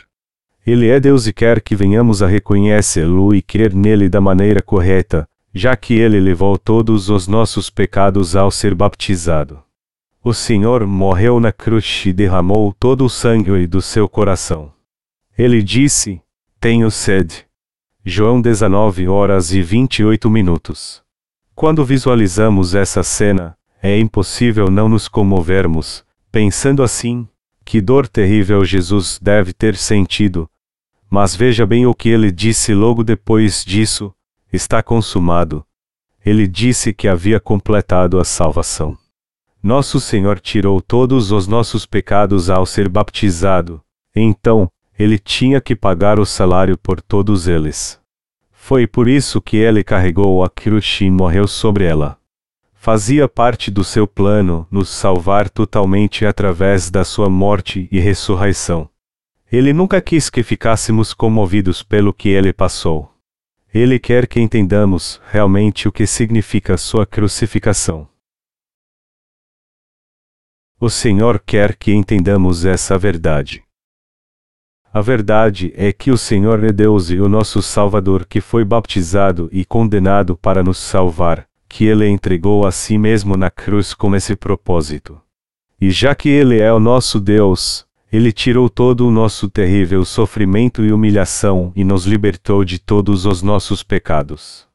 Ele 0.64 0.88
é 0.88 1.00
Deus 1.00 1.26
e 1.26 1.32
quer 1.32 1.60
que 1.60 1.74
venhamos 1.74 2.22
a 2.22 2.28
reconhecê-lo 2.28 3.34
e 3.34 3.42
crer 3.42 3.74
nele 3.74 4.08
da 4.08 4.20
maneira 4.20 4.62
correta, 4.62 5.28
já 5.52 5.76
que 5.76 5.94
ele 5.94 6.20
levou 6.20 6.56
todos 6.56 7.10
os 7.10 7.26
nossos 7.26 7.68
pecados 7.68 8.36
ao 8.36 8.50
ser 8.50 8.74
baptizado. 8.74 9.60
O 10.24 10.32
Senhor 10.32 10.86
morreu 10.86 11.40
na 11.40 11.50
cruz 11.50 12.04
e 12.06 12.12
derramou 12.12 12.72
todo 12.78 13.04
o 13.04 13.10
sangue 13.10 13.66
do 13.66 13.82
seu 13.82 14.08
coração. 14.08 14.72
Ele 15.36 15.60
disse: 15.60 16.22
Tenho 16.60 16.92
sede. 16.92 17.44
João 18.04 18.40
19 18.40 19.08
horas 19.08 19.52
e 19.52 19.60
28 19.60 20.30
minutos. 20.30 21.01
Quando 21.54 21.84
visualizamos 21.84 22.74
essa 22.74 23.02
cena, 23.02 23.56
é 23.82 23.98
impossível 23.98 24.70
não 24.70 24.88
nos 24.88 25.08
comovermos, 25.08 26.04
pensando 26.30 26.82
assim: 26.82 27.28
que 27.64 27.80
dor 27.80 28.08
terrível 28.08 28.64
Jesus 28.64 29.18
deve 29.22 29.52
ter 29.52 29.76
sentido, 29.76 30.48
mas 31.10 31.36
veja 31.36 31.66
bem 31.66 31.86
o 31.86 31.94
que 31.94 32.08
ele 32.08 32.32
disse 32.32 32.74
logo 32.74 33.04
depois 33.04 33.64
disso: 33.64 34.14
está 34.52 34.82
consumado. 34.82 35.64
Ele 36.24 36.46
disse 36.46 36.92
que 36.92 37.08
havia 37.08 37.38
completado 37.38 38.18
a 38.18 38.24
salvação. 38.24 38.96
Nosso 39.62 40.00
Senhor 40.00 40.40
tirou 40.40 40.80
todos 40.80 41.30
os 41.30 41.46
nossos 41.46 41.84
pecados 41.84 42.48
ao 42.48 42.64
ser 42.64 42.88
baptizado, 42.88 43.82
então, 44.14 44.70
ele 44.98 45.18
tinha 45.18 45.60
que 45.60 45.74
pagar 45.74 46.20
o 46.20 46.26
salário 46.26 46.76
por 46.76 47.00
todos 47.00 47.48
eles. 47.48 48.01
Foi 48.64 48.86
por 48.86 49.08
isso 49.08 49.42
que 49.42 49.56
ele 49.56 49.82
carregou 49.82 50.44
a 50.44 50.48
cruz 50.48 51.00
e 51.00 51.10
morreu 51.10 51.48
sobre 51.48 51.84
ela. 51.84 52.16
Fazia 52.72 53.26
parte 53.26 53.72
do 53.72 53.82
seu 53.82 54.06
plano 54.06 54.68
nos 54.70 54.88
salvar 54.88 55.50
totalmente 55.50 56.24
através 56.24 56.88
da 56.88 57.02
sua 57.02 57.28
morte 57.28 57.88
e 57.90 57.98
ressurreição. 57.98 58.88
Ele 59.50 59.72
nunca 59.72 60.00
quis 60.00 60.30
que 60.30 60.44
ficássemos 60.44 61.12
comovidos 61.12 61.82
pelo 61.82 62.14
que 62.14 62.28
ele 62.28 62.52
passou. 62.52 63.12
Ele 63.74 63.98
quer 63.98 64.28
que 64.28 64.38
entendamos 64.38 65.20
realmente 65.28 65.88
o 65.88 65.92
que 65.92 66.06
significa 66.06 66.76
sua 66.76 67.04
crucificação. 67.04 68.08
O 70.78 70.88
Senhor 70.88 71.42
quer 71.44 71.74
que 71.74 71.92
entendamos 71.92 72.64
essa 72.64 72.96
verdade. 72.96 73.64
A 74.94 75.00
verdade 75.00 75.72
é 75.74 75.90
que 75.90 76.10
o 76.10 76.18
Senhor 76.18 76.62
é 76.62 76.70
Deus 76.70 77.08
e 77.08 77.18
o 77.18 77.26
nosso 77.26 77.62
Salvador 77.62 78.26
que 78.26 78.42
foi 78.42 78.62
baptizado 78.62 79.48
e 79.50 79.64
condenado 79.64 80.36
para 80.36 80.62
nos 80.62 80.76
salvar, 80.76 81.46
que 81.66 81.86
ele 81.86 82.06
entregou 82.06 82.66
a 82.66 82.70
si 82.70 82.98
mesmo 82.98 83.34
na 83.34 83.50
cruz 83.50 83.94
com 83.94 84.14
esse 84.14 84.36
propósito. 84.36 85.18
E 85.80 85.90
já 85.90 86.14
que 86.14 86.28
ele 86.28 86.60
é 86.60 86.70
o 86.70 86.78
nosso 86.78 87.18
Deus, 87.18 87.86
ele 88.12 88.30
tirou 88.30 88.68
todo 88.68 89.08
o 89.08 89.10
nosso 89.10 89.48
terrível 89.48 90.04
sofrimento 90.04 90.84
e 90.84 90.92
humilhação 90.92 91.72
e 91.74 91.82
nos 91.82 92.04
libertou 92.04 92.62
de 92.62 92.78
todos 92.78 93.24
os 93.24 93.40
nossos 93.40 93.82
pecados. 93.82 94.68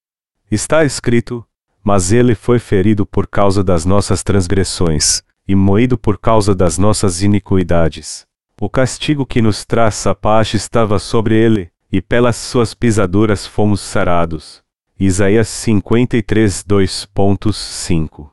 Está 0.50 0.84
escrito: 0.84 1.46
Mas 1.84 2.12
ele 2.12 2.34
foi 2.34 2.58
ferido 2.58 3.06
por 3.06 3.28
causa 3.28 3.64
das 3.64 3.86
nossas 3.86 4.24
transgressões, 4.24 5.22
e 5.48 5.54
moído 5.54 5.96
por 5.96 6.18
causa 6.18 6.56
das 6.56 6.80
nossas 6.80 7.22
iniquidades. 7.22 8.27
O 8.60 8.68
castigo 8.68 9.24
que 9.24 9.40
nos 9.40 9.64
traz 9.64 10.08
a 10.08 10.16
paz 10.16 10.56
estava 10.56 10.98
sobre 10.98 11.36
ele, 11.36 11.70
e 11.92 12.02
pelas 12.02 12.36
suas 12.36 12.74
pisaduras 12.74 13.46
fomos 13.46 13.80
sarados. 13.80 14.64
Isaías 15.00 15.48
53, 15.48 16.64
2.5 16.64 18.32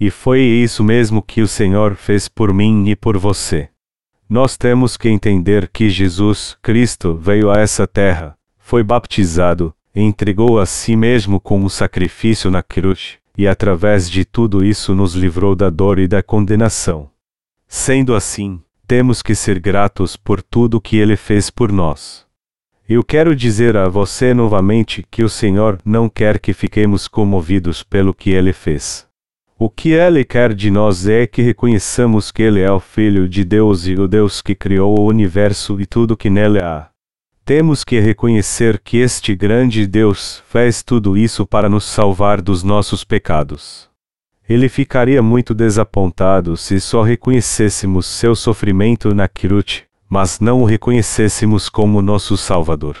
E 0.00 0.10
foi 0.10 0.40
isso 0.40 0.82
mesmo 0.82 1.22
que 1.22 1.40
o 1.40 1.46
Senhor 1.46 1.94
fez 1.94 2.26
por 2.26 2.52
mim 2.52 2.88
e 2.88 2.96
por 2.96 3.16
você. 3.16 3.68
Nós 4.28 4.56
temos 4.56 4.96
que 4.96 5.08
entender 5.08 5.68
que 5.68 5.88
Jesus 5.88 6.58
Cristo 6.60 7.14
veio 7.14 7.48
a 7.48 7.60
essa 7.60 7.86
terra, 7.86 8.36
foi 8.58 8.82
baptizado, 8.82 9.72
entregou 9.94 10.58
a 10.58 10.66
si 10.66 10.96
mesmo 10.96 11.38
como 11.38 11.70
sacrifício 11.70 12.50
na 12.50 12.60
cruz, 12.60 13.18
e 13.38 13.46
através 13.46 14.10
de 14.10 14.24
tudo 14.24 14.64
isso 14.64 14.96
nos 14.96 15.14
livrou 15.14 15.54
da 15.54 15.70
dor 15.70 16.00
e 16.00 16.08
da 16.08 16.24
condenação. 16.24 17.08
Sendo 17.68 18.16
assim, 18.16 18.60
temos 18.90 19.22
que 19.22 19.36
ser 19.36 19.60
gratos 19.60 20.16
por 20.16 20.42
tudo 20.42 20.80
que 20.80 20.96
ele 20.96 21.14
fez 21.14 21.48
por 21.48 21.70
nós. 21.70 22.26
Eu 22.88 23.04
quero 23.04 23.36
dizer 23.36 23.76
a 23.76 23.88
você 23.88 24.34
novamente 24.34 25.06
que 25.08 25.22
o 25.22 25.28
Senhor 25.28 25.78
não 25.84 26.08
quer 26.08 26.40
que 26.40 26.52
fiquemos 26.52 27.06
comovidos 27.06 27.84
pelo 27.84 28.12
que 28.12 28.30
ele 28.30 28.52
fez. 28.52 29.06
O 29.56 29.70
que 29.70 29.90
ele 29.90 30.24
quer 30.24 30.52
de 30.52 30.72
nós 30.72 31.06
é 31.06 31.24
que 31.24 31.40
reconheçamos 31.40 32.32
que 32.32 32.42
ele 32.42 32.62
é 32.62 32.72
o 32.72 32.80
Filho 32.80 33.28
de 33.28 33.44
Deus 33.44 33.86
e 33.86 33.94
o 33.94 34.08
Deus 34.08 34.42
que 34.42 34.56
criou 34.56 34.98
o 34.98 35.06
universo 35.06 35.80
e 35.80 35.86
tudo 35.86 36.16
que 36.16 36.28
nele 36.28 36.58
há. 36.58 36.88
Temos 37.44 37.84
que 37.84 38.00
reconhecer 38.00 38.80
que 38.80 38.96
este 38.96 39.36
grande 39.36 39.86
Deus 39.86 40.42
fez 40.48 40.82
tudo 40.82 41.16
isso 41.16 41.46
para 41.46 41.68
nos 41.68 41.84
salvar 41.84 42.42
dos 42.42 42.64
nossos 42.64 43.04
pecados. 43.04 43.89
Ele 44.50 44.68
ficaria 44.68 45.22
muito 45.22 45.54
desapontado 45.54 46.56
se 46.56 46.78
só 46.78 47.00
reconhecêssemos 47.02 48.04
seu 48.04 48.34
sofrimento 48.34 49.14
na 49.14 49.28
cruz 49.28 49.84
mas 50.12 50.40
não 50.40 50.62
o 50.62 50.64
reconhecêssemos 50.64 51.68
como 51.68 52.02
nosso 52.02 52.36
Salvador. 52.36 52.96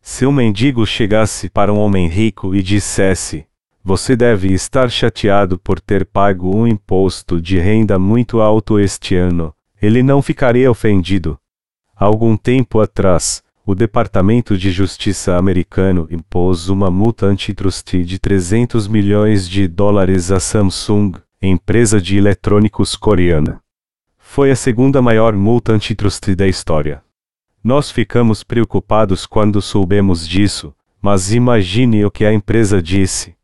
Se 0.00 0.24
um 0.24 0.30
mendigo 0.30 0.86
chegasse 0.86 1.50
para 1.50 1.72
um 1.72 1.78
homem 1.78 2.06
rico 2.06 2.54
e 2.54 2.62
dissesse: 2.62 3.44
Você 3.82 4.14
deve 4.14 4.52
estar 4.52 4.88
chateado 4.88 5.58
por 5.58 5.80
ter 5.80 6.06
pago 6.06 6.56
um 6.56 6.64
imposto 6.64 7.40
de 7.40 7.58
renda 7.58 7.98
muito 7.98 8.40
alto 8.40 8.78
este 8.78 9.16
ano, 9.16 9.52
ele 9.82 10.00
não 10.00 10.22
ficaria 10.22 10.70
ofendido. 10.70 11.36
Algum 11.96 12.36
tempo 12.36 12.80
atrás, 12.80 13.42
o 13.66 13.74
Departamento 13.74 14.58
de 14.58 14.70
Justiça 14.70 15.36
americano 15.36 16.06
impôs 16.10 16.68
uma 16.68 16.90
multa 16.90 17.24
antitrust 17.24 18.04
de 18.04 18.18
300 18.18 18.86
milhões 18.86 19.48
de 19.48 19.66
dólares 19.66 20.30
à 20.30 20.38
Samsung, 20.38 21.12
empresa 21.40 21.98
de 21.98 22.18
eletrônicos 22.18 22.94
coreana. 22.94 23.62
Foi 24.18 24.50
a 24.50 24.56
segunda 24.56 25.00
maior 25.00 25.32
multa 25.32 25.72
antitrust 25.72 26.34
da 26.34 26.46
história. 26.46 27.02
Nós 27.62 27.90
ficamos 27.90 28.44
preocupados 28.44 29.24
quando 29.24 29.62
soubemos 29.62 30.28
disso, 30.28 30.74
mas 31.00 31.32
imagine 31.32 32.04
o 32.04 32.10
que 32.10 32.26
a 32.26 32.34
empresa 32.34 32.82
disse. 32.82 33.34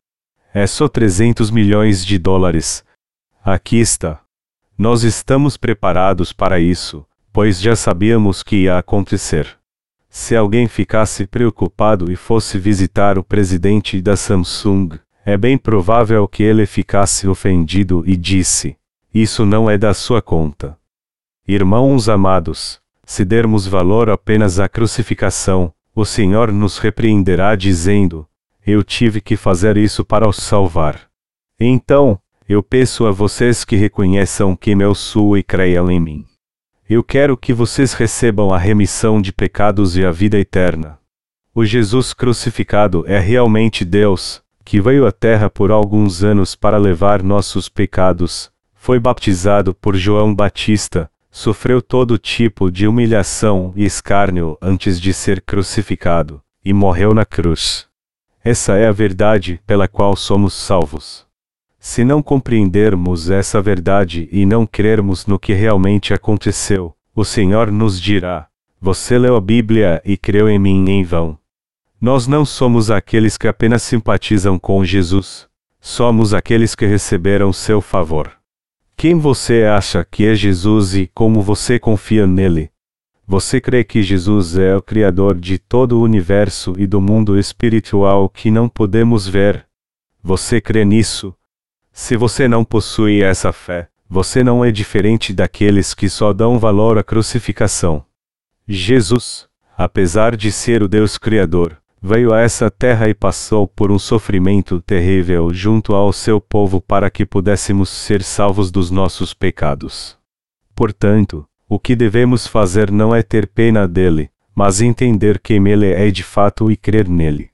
É 0.52 0.66
só 0.66 0.86
300 0.86 1.50
milhões 1.50 2.04
de 2.04 2.18
dólares. 2.18 2.84
Aqui 3.42 3.78
está. 3.78 4.20
Nós 4.76 5.02
estamos 5.02 5.56
preparados 5.56 6.30
para 6.30 6.60
isso, 6.60 7.06
pois 7.32 7.58
já 7.58 7.74
sabíamos 7.74 8.42
que 8.42 8.64
ia 8.64 8.76
acontecer. 8.76 9.59
Se 10.12 10.34
alguém 10.34 10.66
ficasse 10.66 11.24
preocupado 11.24 12.10
e 12.10 12.16
fosse 12.16 12.58
visitar 12.58 13.16
o 13.16 13.22
presidente 13.22 14.02
da 14.02 14.16
Samsung, 14.16 14.98
é 15.24 15.36
bem 15.36 15.56
provável 15.56 16.26
que 16.26 16.42
ele 16.42 16.66
ficasse 16.66 17.28
ofendido 17.28 18.02
e 18.04 18.16
disse: 18.16 18.76
Isso 19.14 19.46
não 19.46 19.70
é 19.70 19.78
da 19.78 19.94
sua 19.94 20.20
conta. 20.20 20.76
Irmãos 21.46 22.08
amados, 22.08 22.80
se 23.04 23.24
dermos 23.24 23.68
valor 23.68 24.10
apenas 24.10 24.58
à 24.58 24.68
crucificação, 24.68 25.72
o 25.94 26.04
Senhor 26.04 26.52
nos 26.52 26.78
repreenderá 26.78 27.54
dizendo: 27.54 28.26
Eu 28.66 28.82
tive 28.82 29.20
que 29.20 29.36
fazer 29.36 29.76
isso 29.76 30.04
para 30.04 30.28
os 30.28 30.38
salvar. 30.38 31.08
Então, 31.58 32.18
eu 32.48 32.64
peço 32.64 33.06
a 33.06 33.12
vocês 33.12 33.64
que 33.64 33.76
reconheçam 33.76 34.56
que 34.56 34.72
eu 34.72 34.92
sou 34.92 35.38
e 35.38 35.42
creiam 35.44 35.88
em 35.88 36.00
mim. 36.00 36.29
Eu 36.92 37.04
quero 37.04 37.36
que 37.36 37.52
vocês 37.54 37.92
recebam 37.92 38.52
a 38.52 38.58
remissão 38.58 39.22
de 39.22 39.32
pecados 39.32 39.96
e 39.96 40.04
a 40.04 40.10
vida 40.10 40.36
eterna. 40.36 40.98
O 41.54 41.64
Jesus 41.64 42.12
crucificado 42.12 43.04
é 43.06 43.16
realmente 43.16 43.84
Deus, 43.84 44.42
que 44.64 44.80
veio 44.80 45.06
à 45.06 45.12
terra 45.12 45.48
por 45.48 45.70
alguns 45.70 46.24
anos 46.24 46.56
para 46.56 46.76
levar 46.78 47.22
nossos 47.22 47.68
pecados, 47.68 48.50
foi 48.74 48.98
baptizado 48.98 49.72
por 49.72 49.94
João 49.94 50.34
Batista, 50.34 51.08
sofreu 51.30 51.80
todo 51.80 52.18
tipo 52.18 52.72
de 52.72 52.88
humilhação 52.88 53.72
e 53.76 53.84
escárnio 53.84 54.58
antes 54.60 55.00
de 55.00 55.14
ser 55.14 55.42
crucificado, 55.42 56.42
e 56.64 56.72
morreu 56.72 57.14
na 57.14 57.24
cruz. 57.24 57.86
Essa 58.42 58.74
é 58.74 58.88
a 58.88 58.92
verdade 58.92 59.60
pela 59.64 59.86
qual 59.86 60.16
somos 60.16 60.54
salvos. 60.54 61.29
Se 61.82 62.04
não 62.04 62.22
compreendermos 62.22 63.30
essa 63.30 63.62
verdade 63.62 64.28
e 64.30 64.44
não 64.44 64.66
crermos 64.66 65.24
no 65.24 65.38
que 65.38 65.54
realmente 65.54 66.12
aconteceu, 66.12 66.94
o 67.16 67.24
Senhor 67.24 67.72
nos 67.72 67.98
dirá: 67.98 68.48
Você 68.78 69.16
leu 69.18 69.34
a 69.34 69.40
Bíblia 69.40 70.02
e 70.04 70.14
creu 70.14 70.46
em 70.46 70.58
mim 70.58 70.90
em 70.90 71.02
vão. 71.02 71.38
Nós 71.98 72.26
não 72.26 72.44
somos 72.44 72.90
aqueles 72.90 73.38
que 73.38 73.48
apenas 73.48 73.82
simpatizam 73.82 74.58
com 74.58 74.84
Jesus, 74.84 75.48
somos 75.80 76.34
aqueles 76.34 76.74
que 76.74 76.84
receberam 76.84 77.50
seu 77.50 77.80
favor. 77.80 78.30
Quem 78.94 79.18
você 79.18 79.64
acha 79.64 80.04
que 80.04 80.26
é 80.26 80.34
Jesus 80.34 80.94
e 80.94 81.10
como 81.14 81.40
você 81.40 81.78
confia 81.78 82.26
nele? 82.26 82.70
Você 83.26 83.58
crê 83.58 83.84
que 83.84 84.02
Jesus 84.02 84.58
é 84.58 84.76
o 84.76 84.82
Criador 84.82 85.34
de 85.34 85.58
todo 85.58 85.98
o 85.98 86.02
universo 86.02 86.74
e 86.76 86.86
do 86.86 87.00
mundo 87.00 87.38
espiritual 87.38 88.28
que 88.28 88.50
não 88.50 88.68
podemos 88.68 89.26
ver? 89.26 89.66
Você 90.22 90.60
crê 90.60 90.84
nisso? 90.84 91.34
Se 92.02 92.16
você 92.16 92.48
não 92.48 92.64
possui 92.64 93.22
essa 93.22 93.52
fé, 93.52 93.86
você 94.08 94.42
não 94.42 94.64
é 94.64 94.72
diferente 94.72 95.34
daqueles 95.34 95.92
que 95.92 96.08
só 96.08 96.32
dão 96.32 96.58
valor 96.58 96.96
à 96.96 97.04
crucificação. 97.04 98.02
Jesus, 98.66 99.46
apesar 99.76 100.34
de 100.34 100.50
ser 100.50 100.82
o 100.82 100.88
Deus 100.88 101.18
Criador, 101.18 101.76
veio 102.02 102.32
a 102.32 102.40
essa 102.40 102.70
terra 102.70 103.10
e 103.10 103.14
passou 103.14 103.68
por 103.68 103.92
um 103.92 103.98
sofrimento 103.98 104.80
terrível 104.80 105.52
junto 105.52 105.94
ao 105.94 106.10
seu 106.10 106.40
povo 106.40 106.80
para 106.80 107.10
que 107.10 107.26
pudéssemos 107.26 107.90
ser 107.90 108.22
salvos 108.22 108.70
dos 108.70 108.90
nossos 108.90 109.34
pecados. 109.34 110.16
Portanto, 110.74 111.46
o 111.68 111.78
que 111.78 111.94
devemos 111.94 112.46
fazer 112.46 112.90
não 112.90 113.14
é 113.14 113.22
ter 113.22 113.46
pena 113.46 113.86
dele, 113.86 114.30
mas 114.54 114.80
entender 114.80 115.38
quem 115.38 115.68
ele 115.68 115.92
é 115.92 116.10
de 116.10 116.22
fato 116.22 116.70
e 116.70 116.78
crer 116.78 117.06
nele. 117.06 117.49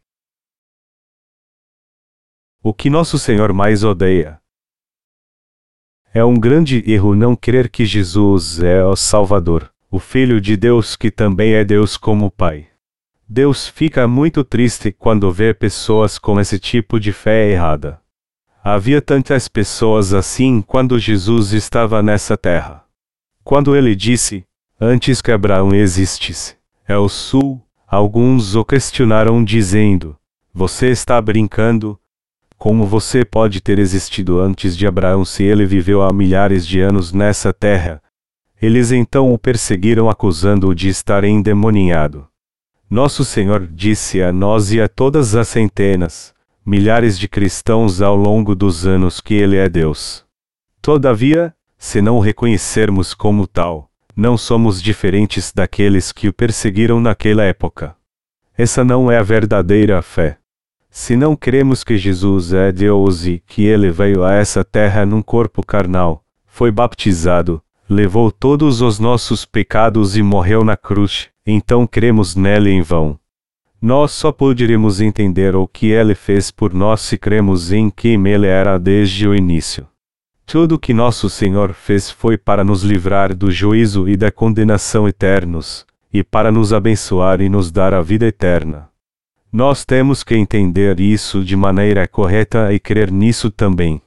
O 2.68 2.74
que 2.74 2.90
nosso 2.90 3.16
Senhor 3.16 3.52
mais 3.52 3.84
odeia 3.84 4.40
é 6.12 6.24
um 6.24 6.34
grande 6.34 6.82
erro 6.84 7.14
não 7.14 7.36
crer 7.36 7.70
que 7.70 7.84
Jesus 7.84 8.60
é 8.60 8.84
o 8.84 8.96
Salvador, 8.96 9.70
o 9.88 10.00
Filho 10.00 10.40
de 10.40 10.56
Deus 10.56 10.96
que 10.96 11.08
também 11.08 11.54
é 11.54 11.64
Deus 11.64 11.96
como 11.96 12.28
Pai. 12.28 12.66
Deus 13.28 13.68
fica 13.68 14.08
muito 14.08 14.42
triste 14.42 14.90
quando 14.90 15.30
vê 15.30 15.54
pessoas 15.54 16.18
com 16.18 16.40
esse 16.40 16.58
tipo 16.58 16.98
de 16.98 17.12
fé 17.12 17.52
errada. 17.52 18.00
Havia 18.64 19.00
tantas 19.00 19.46
pessoas 19.46 20.12
assim 20.12 20.60
quando 20.60 20.98
Jesus 20.98 21.52
estava 21.52 22.02
nessa 22.02 22.36
terra. 22.36 22.84
Quando 23.44 23.76
ele 23.76 23.94
disse, 23.94 24.44
antes 24.80 25.22
que 25.22 25.30
Abraão 25.30 25.72
existisse, 25.72 26.56
é 26.84 26.98
o 26.98 27.08
sul, 27.08 27.62
alguns 27.86 28.56
o 28.56 28.64
questionaram 28.64 29.44
dizendo, 29.44 30.16
você 30.52 30.90
está 30.90 31.22
brincando? 31.22 31.96
Como 32.58 32.86
você 32.86 33.24
pode 33.24 33.60
ter 33.60 33.78
existido 33.78 34.40
antes 34.40 34.76
de 34.76 34.86
Abraão 34.86 35.24
se 35.24 35.44
ele 35.44 35.66
viveu 35.66 36.02
há 36.02 36.12
milhares 36.12 36.66
de 36.66 36.80
anos 36.80 37.12
nessa 37.12 37.52
terra? 37.52 38.02
Eles 38.60 38.90
então 38.90 39.32
o 39.32 39.38
perseguiram 39.38 40.08
acusando-o 40.08 40.74
de 40.74 40.88
estar 40.88 41.22
endemoniado. 41.22 42.26
Nosso 42.88 43.24
Senhor 43.24 43.66
disse 43.66 44.22
a 44.22 44.32
nós 44.32 44.72
e 44.72 44.80
a 44.80 44.88
todas 44.88 45.34
as 45.34 45.48
centenas, 45.48 46.34
milhares 46.64 47.18
de 47.18 47.28
cristãos 47.28 48.00
ao 48.00 48.16
longo 48.16 48.54
dos 48.54 48.86
anos 48.86 49.20
que 49.20 49.34
Ele 49.34 49.56
é 49.56 49.68
Deus. 49.68 50.24
Todavia, 50.80 51.54
se 51.76 52.00
não 52.00 52.16
o 52.16 52.20
reconhecermos 52.20 53.12
como 53.12 53.46
tal, 53.46 53.90
não 54.16 54.38
somos 54.38 54.80
diferentes 54.80 55.52
daqueles 55.52 56.10
que 56.10 56.26
o 56.26 56.32
perseguiram 56.32 57.00
naquela 57.00 57.42
época. 57.42 57.94
Essa 58.56 58.82
não 58.82 59.10
é 59.10 59.18
a 59.18 59.22
verdadeira 59.22 60.00
fé. 60.00 60.38
Se 60.98 61.14
não 61.14 61.36
cremos 61.36 61.84
que 61.84 61.98
Jesus 61.98 62.54
é 62.54 62.72
Deus 62.72 63.26
e 63.26 63.42
que 63.46 63.66
ele 63.66 63.90
veio 63.90 64.24
a 64.24 64.32
essa 64.32 64.64
terra 64.64 65.04
num 65.04 65.20
corpo 65.20 65.62
carnal, 65.64 66.24
foi 66.46 66.70
baptizado, 66.70 67.62
levou 67.86 68.32
todos 68.32 68.80
os 68.80 68.98
nossos 68.98 69.44
pecados 69.44 70.16
e 70.16 70.22
morreu 70.22 70.64
na 70.64 70.74
cruz, 70.74 71.28
então 71.46 71.86
cremos 71.86 72.34
nele 72.34 72.70
em 72.70 72.80
vão. 72.80 73.20
Nós 73.80 74.10
só 74.12 74.32
poderemos 74.32 74.98
entender 74.98 75.54
o 75.54 75.68
que 75.68 75.88
ele 75.88 76.14
fez 76.14 76.50
por 76.50 76.72
nós 76.72 77.02
se 77.02 77.18
cremos 77.18 77.72
em 77.72 77.90
quem 77.90 78.26
ele 78.26 78.46
era 78.46 78.78
desde 78.78 79.28
o 79.28 79.34
início. 79.34 79.86
Tudo 80.46 80.78
que 80.78 80.94
nosso 80.94 81.28
Senhor 81.28 81.74
fez 81.74 82.10
foi 82.10 82.38
para 82.38 82.64
nos 82.64 82.82
livrar 82.82 83.36
do 83.36 83.50
juízo 83.50 84.08
e 84.08 84.16
da 84.16 84.32
condenação 84.32 85.06
eternos, 85.06 85.84
e 86.10 86.24
para 86.24 86.50
nos 86.50 86.72
abençoar 86.72 87.42
e 87.42 87.50
nos 87.50 87.70
dar 87.70 87.92
a 87.92 88.00
vida 88.00 88.26
eterna. 88.26 88.88
Nós 89.56 89.86
temos 89.86 90.22
que 90.22 90.36
entender 90.36 91.00
isso 91.00 91.42
de 91.42 91.56
maneira 91.56 92.06
correta 92.06 92.74
e 92.74 92.78
crer 92.78 93.10
nisso 93.10 93.50
também. 93.50 94.02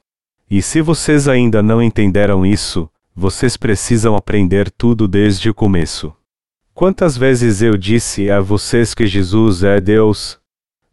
E 0.47 0.62
se 0.62 0.79
vocês 0.79 1.27
ainda 1.27 1.63
não 1.63 1.81
entenderam 1.81 2.45
isso, 2.45 2.88
vocês 3.15 3.57
precisam 3.57 4.15
aprender 4.15 4.69
tudo 4.69 5.07
desde 5.07 5.49
o 5.49 5.53
começo. 5.55 6.13
Quantas 6.71 7.17
vezes 7.17 7.63
eu 7.63 7.75
disse 7.75 8.29
a 8.29 8.39
vocês 8.39 8.93
que 8.93 9.07
Jesus 9.07 9.63
é 9.63 9.81
Deus? 9.81 10.39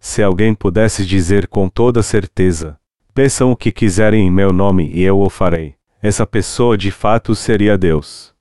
Se 0.00 0.22
alguém 0.22 0.54
pudesse 0.54 1.04
dizer 1.04 1.48
com 1.48 1.68
toda 1.68 2.02
certeza, 2.02 2.78
peçam 3.12 3.52
o 3.52 3.56
que 3.56 3.70
quiserem 3.70 4.26
em 4.26 4.30
meu 4.30 4.54
nome 4.54 4.90
e 4.90 5.02
eu 5.02 5.20
o 5.20 5.28
farei, 5.28 5.74
essa 6.00 6.26
pessoa 6.26 6.78
de 6.78 6.90
fato 6.90 7.34
seria 7.34 7.76
Deus. 7.76 8.32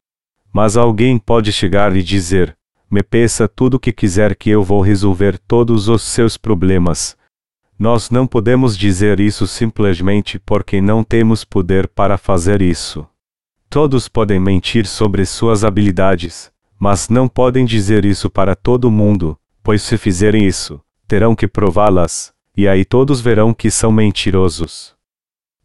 Mas 0.53 0.77
alguém 0.77 1.17
pode 1.17 1.51
chegar 1.51 1.93
e 1.93 2.01
dizer: 2.01 2.54
me 2.89 3.01
peça 3.01 3.47
tudo 3.47 3.75
o 3.75 3.79
que 3.79 3.91
quiser 3.91 4.35
que 4.35 4.49
eu 4.49 4.63
vou 4.63 4.81
resolver 4.81 5.39
todos 5.39 5.87
os 5.87 6.01
seus 6.01 6.37
problemas. 6.37 7.17
Nós 7.77 8.09
não 8.09 8.25
podemos 8.25 8.77
dizer 8.77 9.19
isso 9.19 9.45
simplesmente 9.45 10.39
porque 10.39 10.79
não 10.79 11.03
temos 11.03 11.43
poder 11.43 11.87
para 11.87 12.17
fazer 12.17 12.61
isso. 12.61 13.05
Todos 13.69 14.07
podem 14.07 14.39
mentir 14.39 14.85
sobre 14.85 15.25
suas 15.25 15.65
habilidades, 15.65 16.51
mas 16.79 17.09
não 17.09 17.27
podem 17.27 17.65
dizer 17.65 18.05
isso 18.05 18.29
para 18.29 18.55
todo 18.55 18.91
mundo, 18.91 19.37
pois 19.61 19.81
se 19.81 19.97
fizerem 19.97 20.45
isso, 20.45 20.79
terão 21.07 21.35
que 21.35 21.47
prová-las, 21.47 22.33
e 22.55 22.67
aí 22.67 22.85
todos 22.85 23.19
verão 23.19 23.53
que 23.53 23.69
são 23.69 23.91
mentirosos. 23.91 24.95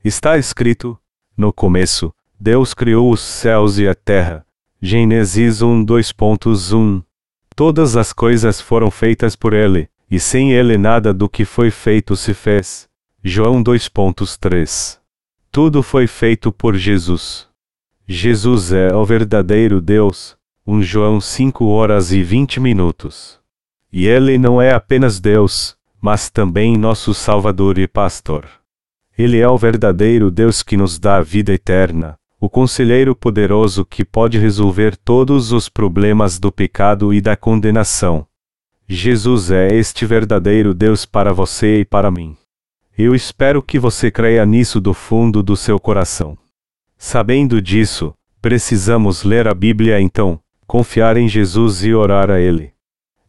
Está 0.04 0.36
escrito: 0.36 0.98
No 1.36 1.52
começo, 1.52 2.12
Deus 2.40 2.74
criou 2.74 3.12
os 3.12 3.20
céus 3.20 3.78
e 3.78 3.86
a 3.86 3.94
terra. 3.94 4.44
Gênesis 4.82 5.60
1 5.62 5.84
2.1 5.84 7.04
Todas 7.54 7.96
as 7.96 8.12
coisas 8.12 8.60
foram 8.60 8.90
feitas 8.90 9.36
por 9.36 9.52
ele, 9.52 9.88
e 10.10 10.18
sem 10.18 10.52
ele 10.52 10.78
nada 10.78 11.12
do 11.12 11.28
que 11.28 11.44
foi 11.44 11.70
feito 11.70 12.16
se 12.16 12.34
fez. 12.34 12.88
João 13.22 13.62
2.3 13.62 14.98
Tudo 15.52 15.82
foi 15.82 16.06
feito 16.06 16.50
por 16.50 16.74
Jesus. 16.76 17.46
Jesus 18.08 18.72
é 18.72 18.94
o 18.94 19.04
verdadeiro 19.04 19.80
Deus. 19.80 20.36
1 20.66 20.82
João 20.82 21.20
5 21.20 21.64
horas 21.66 22.12
e 22.12 22.22
20 22.22 22.60
minutos. 22.60 23.38
E 23.92 24.06
ele 24.06 24.38
não 24.38 24.60
é 24.60 24.72
apenas 24.72 25.18
Deus, 25.20 25.76
mas 26.00 26.30
também 26.30 26.76
nosso 26.76 27.12
Salvador 27.12 27.78
e 27.78 27.86
Pastor. 27.86 28.46
Ele 29.16 29.38
é 29.38 29.48
o 29.48 29.58
verdadeiro 29.58 30.30
Deus 30.30 30.62
que 30.62 30.76
nos 30.76 30.98
dá 30.98 31.16
a 31.16 31.22
vida 31.22 31.52
eterna, 31.52 32.16
o 32.40 32.48
conselheiro 32.48 33.14
poderoso 33.14 33.84
que 33.84 34.02
pode 34.02 34.38
resolver 34.38 34.96
todos 34.96 35.52
os 35.52 35.68
problemas 35.68 36.38
do 36.38 36.50
pecado 36.50 37.12
e 37.12 37.20
da 37.20 37.36
condenação. 37.36 38.26
Jesus 38.88 39.50
é 39.50 39.68
este 39.68 40.06
verdadeiro 40.06 40.72
Deus 40.72 41.04
para 41.04 41.34
você 41.34 41.80
e 41.80 41.84
para 41.84 42.10
mim. 42.10 42.34
Eu 42.96 43.14
espero 43.14 43.62
que 43.62 43.78
você 43.78 44.10
creia 44.10 44.44
nisso 44.46 44.80
do 44.80 44.94
fundo 44.94 45.42
do 45.42 45.54
seu 45.54 45.78
coração. 45.78 46.36
Sabendo 46.96 47.60
disso, 47.60 48.14
precisamos 48.40 49.22
ler 49.22 49.46
a 49.46 49.54
Bíblia 49.54 50.00
então, 50.00 50.40
confiar 50.66 51.18
em 51.18 51.28
Jesus 51.28 51.84
e 51.84 51.92
orar 51.92 52.30
a 52.30 52.40
Ele. 52.40 52.72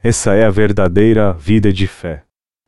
Essa 0.02 0.34
é 0.34 0.46
a 0.46 0.50
verdadeira 0.50 1.34
vida 1.34 1.72
de 1.72 1.86
fé. 1.86 2.24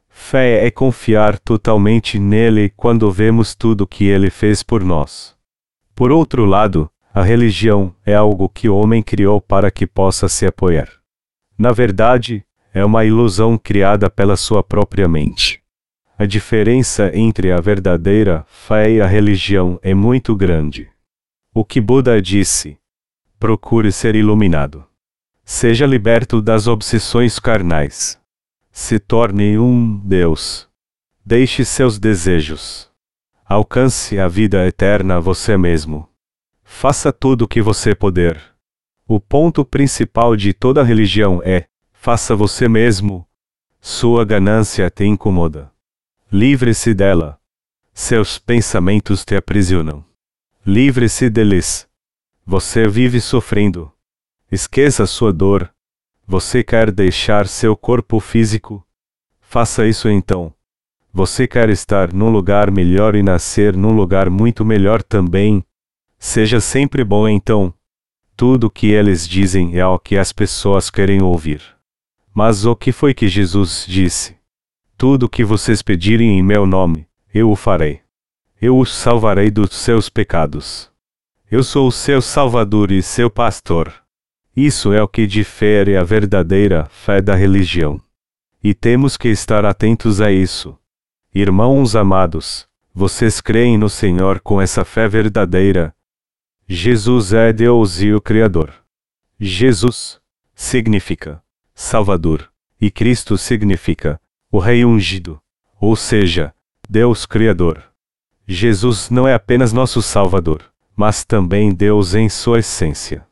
Fé 0.09 0.67
é 0.67 0.69
confiar 0.69 1.39
totalmente 1.39 2.19
nele 2.19 2.71
quando 2.75 3.11
vemos 3.11 3.55
tudo 3.55 3.87
que 3.87 4.05
ele 4.05 4.29
fez 4.29 4.61
por 4.61 4.83
nós. 4.83 5.32
Por 5.95 6.11
outro 6.11 6.45
lado, 6.45 6.89
a 7.13 7.21
religião 7.21 7.95
é 8.05 8.15
algo 8.15 8.49
que 8.49 8.67
o 8.67 8.75
homem 8.75 9.03
criou 9.03 9.39
para 9.39 9.69
que 9.69 9.85
possa 9.85 10.27
se 10.27 10.45
apoiar. 10.45 10.89
Na 11.57 11.71
verdade, 11.71 12.43
é 12.73 12.83
uma 12.83 13.05
ilusão 13.05 13.57
criada 13.57 14.09
pela 14.09 14.35
sua 14.35 14.63
própria 14.63 15.07
mente. 15.07 15.61
A 16.17 16.25
diferença 16.25 17.11
entre 17.13 17.51
a 17.51 17.59
verdadeira 17.59 18.45
fé 18.47 18.91
e 18.91 19.01
a 19.01 19.05
religião 19.05 19.79
é 19.83 19.93
muito 19.93 20.35
grande. 20.35 20.89
O 21.53 21.63
que 21.63 21.79
Buda 21.79 22.19
disse: 22.19 22.77
procure 23.39 23.91
ser 23.91 24.15
iluminado. 24.15 24.85
Seja 25.45 25.85
liberto 25.85 26.41
das 26.41 26.65
obsessões 26.65 27.37
carnais. 27.37 28.19
Se 28.71 28.97
torne 28.97 29.59
um 29.59 29.97
Deus. 29.99 30.67
Deixe 31.25 31.63
seus 31.63 31.99
desejos. 31.99 32.92
Alcance 33.45 34.17
a 34.17 34.27
vida 34.27 34.65
eterna 34.65 35.19
você 35.19 35.57
mesmo. 35.57 36.09
Faça 36.63 37.11
tudo 37.11 37.43
o 37.43 37.47
que 37.47 37.61
você 37.61 37.93
puder. 37.93 38.41
O 39.05 39.19
ponto 39.19 39.65
principal 39.65 40.35
de 40.35 40.53
toda 40.53 40.81
religião 40.81 41.41
é: 41.43 41.65
faça 41.91 42.35
você 42.35 42.69
mesmo. 42.69 43.27
Sua 43.81 44.23
ganância 44.23 44.89
te 44.89 45.03
incomoda. 45.03 45.71
Livre-se 46.31 46.93
dela. 46.93 47.37
Seus 47.93 48.39
pensamentos 48.39 49.25
te 49.25 49.35
aprisionam. 49.35 50.05
Livre-se 50.65 51.29
deles. 51.29 51.87
Você 52.45 52.87
vive 52.87 53.19
sofrendo. 53.19 53.91
Esqueça 54.49 55.05
sua 55.05 55.33
dor. 55.33 55.69
Você 56.25 56.63
quer 56.63 56.89
deixar 56.91 57.45
seu 57.47 57.75
corpo 57.75 58.21
físico? 58.21 58.87
Faça 59.41 59.85
isso 59.85 60.09
então. 60.09 60.53
Você 61.15 61.47
quer 61.47 61.69
estar 61.69 62.11
num 62.11 62.31
lugar 62.31 62.71
melhor 62.71 63.13
e 63.13 63.21
nascer 63.21 63.77
num 63.77 63.91
lugar 63.91 64.31
muito 64.31 64.65
melhor 64.65 65.03
também? 65.03 65.63
Seja 66.17 66.59
sempre 66.59 67.03
bom 67.03 67.27
então. 67.27 67.71
Tudo 68.35 68.65
o 68.65 68.69
que 68.71 68.87
eles 68.87 69.27
dizem 69.27 69.77
é 69.77 69.85
o 69.85 69.99
que 69.99 70.17
as 70.17 70.33
pessoas 70.33 70.89
querem 70.89 71.21
ouvir. 71.21 71.61
Mas 72.33 72.65
o 72.65 72.75
que 72.75 72.91
foi 72.91 73.13
que 73.13 73.27
Jesus 73.27 73.85
disse? 73.87 74.35
Tudo 74.97 75.27
o 75.27 75.29
que 75.29 75.43
vocês 75.43 75.83
pedirem 75.83 76.39
em 76.39 76.41
meu 76.41 76.65
nome, 76.65 77.07
eu 77.31 77.51
o 77.51 77.55
farei. 77.55 78.01
Eu 78.59 78.79
os 78.79 78.91
salvarei 78.91 79.51
dos 79.51 79.75
seus 79.75 80.09
pecados. 80.09 80.89
Eu 81.51 81.63
sou 81.63 81.89
o 81.89 81.91
seu 81.91 82.23
Salvador 82.23 82.91
e 82.91 83.03
seu 83.03 83.29
pastor. 83.29 83.93
Isso 84.57 84.91
é 84.91 85.03
o 85.03 85.07
que 85.07 85.27
difere 85.27 85.95
a 85.95 86.03
verdadeira 86.03 86.87
fé 86.89 87.21
da 87.21 87.35
religião. 87.35 88.01
E 88.63 88.73
temos 88.73 89.15
que 89.15 89.27
estar 89.27 89.63
atentos 89.63 90.19
a 90.19 90.31
isso. 90.31 90.75
Irmãos 91.35 91.95
amados, 91.95 92.67
vocês 92.93 93.41
creem 93.41 93.75
no 93.75 93.89
Senhor 93.89 94.39
com 94.39 94.61
essa 94.61 94.85
fé 94.85 95.07
verdadeira? 95.07 95.91
Jesus 96.67 97.33
é 97.33 97.51
Deus 97.51 97.99
e 98.01 98.13
o 98.13 98.21
Criador. 98.21 98.71
Jesus 99.39 100.21
significa 100.53 101.41
Salvador, 101.73 102.51
e 102.79 102.91
Cristo 102.91 103.35
significa 103.35 104.21
o 104.51 104.59
Rei 104.59 104.85
ungido, 104.85 105.41
ou 105.81 105.95
seja, 105.95 106.53
Deus 106.87 107.25
Criador. 107.25 107.83
Jesus 108.47 109.09
não 109.09 109.27
é 109.27 109.33
apenas 109.33 109.73
nosso 109.73 110.03
Salvador, 110.03 110.63
mas 110.95 111.25
também 111.25 111.73
Deus 111.73 112.13
em 112.13 112.29
sua 112.29 112.59
essência. 112.59 113.25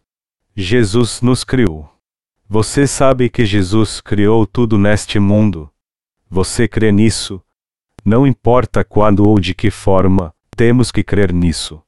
Jesus 0.55 1.21
nos 1.21 1.43
criou. 1.43 1.87
Você 2.49 2.87
sabe 2.87 3.29
que 3.29 3.45
Jesus 3.45 4.01
criou 4.01 4.47
tudo 4.47 4.75
neste 4.79 5.19
mundo? 5.19 5.69
Você 6.27 6.67
crê 6.67 6.91
nisso? 6.91 7.39
Não 8.03 8.25
importa 8.25 8.83
quando 8.83 9.27
ou 9.27 9.39
de 9.39 9.53
que 9.53 9.69
forma, 9.69 10.33
temos 10.55 10.91
que 10.91 11.03
crer 11.03 11.31
nisso. 11.31 11.81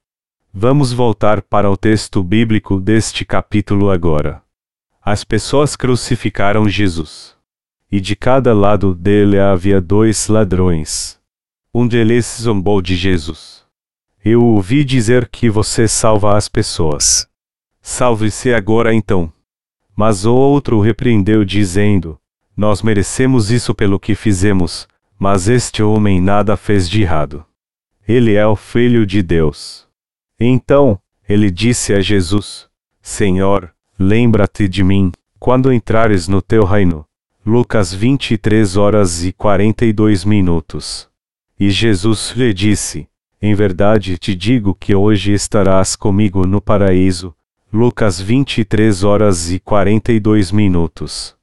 Vamos 0.53 0.93
voltar 0.93 1.41
para 1.41 1.69
o 1.71 1.75
texto 1.75 2.23
bíblico 2.23 2.79
deste 2.79 3.25
capítulo 3.25 3.89
agora. 3.89 4.43
As 5.01 5.23
pessoas 5.23 5.75
crucificaram 5.75 6.69
Jesus. 6.69 7.35
E 7.91 7.99
de 7.99 8.15
cada 8.15 8.53
lado 8.53 8.93
dele 8.93 9.39
havia 9.39 9.81
dois 9.81 10.27
ladrões. 10.27 11.19
Um 11.73 11.87
deles 11.87 12.37
zombou 12.41 12.81
de 12.81 12.95
Jesus. 12.95 13.63
Eu 14.23 14.43
ouvi 14.43 14.85
dizer 14.85 15.27
que 15.27 15.49
você 15.49 15.87
salva 15.87 16.37
as 16.37 16.47
pessoas. 16.47 17.27
Salve-se 17.81 18.53
agora 18.53 18.93
então. 18.93 19.33
Mas 19.95 20.25
o 20.25 20.33
outro 20.33 20.79
repreendeu, 20.79 21.43
dizendo: 21.43 22.19
Nós 22.55 22.81
merecemos 22.81 23.51
isso 23.51 23.73
pelo 23.75 23.99
que 23.99 24.15
fizemos, 24.15 24.87
mas 25.23 25.47
este 25.47 25.81
homem 25.81 26.19
nada 26.19 26.57
fez 26.57 26.89
de 26.89 27.01
errado. 27.01 27.45
Ele 28.05 28.33
é 28.33 28.45
o 28.45 28.57
Filho 28.57 29.05
de 29.05 29.23
Deus. 29.23 29.87
Então, 30.37 30.99
ele 31.29 31.49
disse 31.49 31.93
a 31.93 32.01
Jesus: 32.01 32.67
Senhor, 33.01 33.73
lembra-te 33.97 34.67
de 34.67 34.83
mim, 34.83 35.13
quando 35.39 35.71
entrares 35.71 36.27
no 36.27 36.41
teu 36.41 36.65
reino. 36.65 37.05
Lucas 37.45 37.93
23 37.93 38.75
horas 38.75 39.23
e 39.23 39.31
42 39.31 40.25
minutos. 40.25 41.07
E 41.57 41.69
Jesus 41.69 42.33
lhe 42.35 42.53
disse: 42.53 43.07
Em 43.41 43.55
verdade 43.55 44.17
te 44.17 44.35
digo 44.35 44.75
que 44.75 44.93
hoje 44.93 45.31
estarás 45.31 45.95
comigo 45.95 46.45
no 46.45 46.59
paraíso. 46.59 47.33
Lucas 47.71 48.19
23 48.19 49.05
horas 49.05 49.49
e 49.53 49.57
42 49.57 50.51
minutos. 50.51 51.33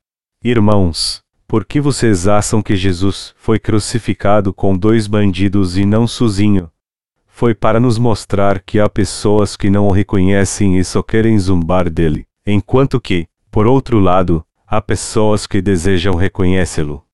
Irmãos, 0.45 1.20
por 1.51 1.65
que 1.65 1.81
vocês 1.81 2.29
acham 2.29 2.63
que 2.63 2.77
Jesus 2.77 3.35
foi 3.37 3.59
crucificado 3.59 4.55
com 4.55 4.77
dois 4.77 5.09
bandidos 5.09 5.77
e 5.77 5.85
não 5.85 6.07
sozinho? 6.07 6.71
Foi 7.27 7.57
para 7.57 7.81
nos 7.81 7.99
mostrar 7.99 8.61
que 8.61 8.79
há 8.79 8.89
pessoas 8.89 9.57
que 9.57 9.69
não 9.69 9.89
o 9.89 9.91
reconhecem 9.91 10.79
e 10.79 10.85
só 10.85 11.03
querem 11.03 11.37
zombar 11.41 11.91
dele, 11.91 12.25
enquanto 12.47 13.01
que, 13.01 13.27
por 13.51 13.67
outro 13.67 13.99
lado, 13.99 14.47
há 14.65 14.81
pessoas 14.81 15.45
que 15.45 15.61
desejam 15.61 16.15
reconhecê-lo. 16.15 17.05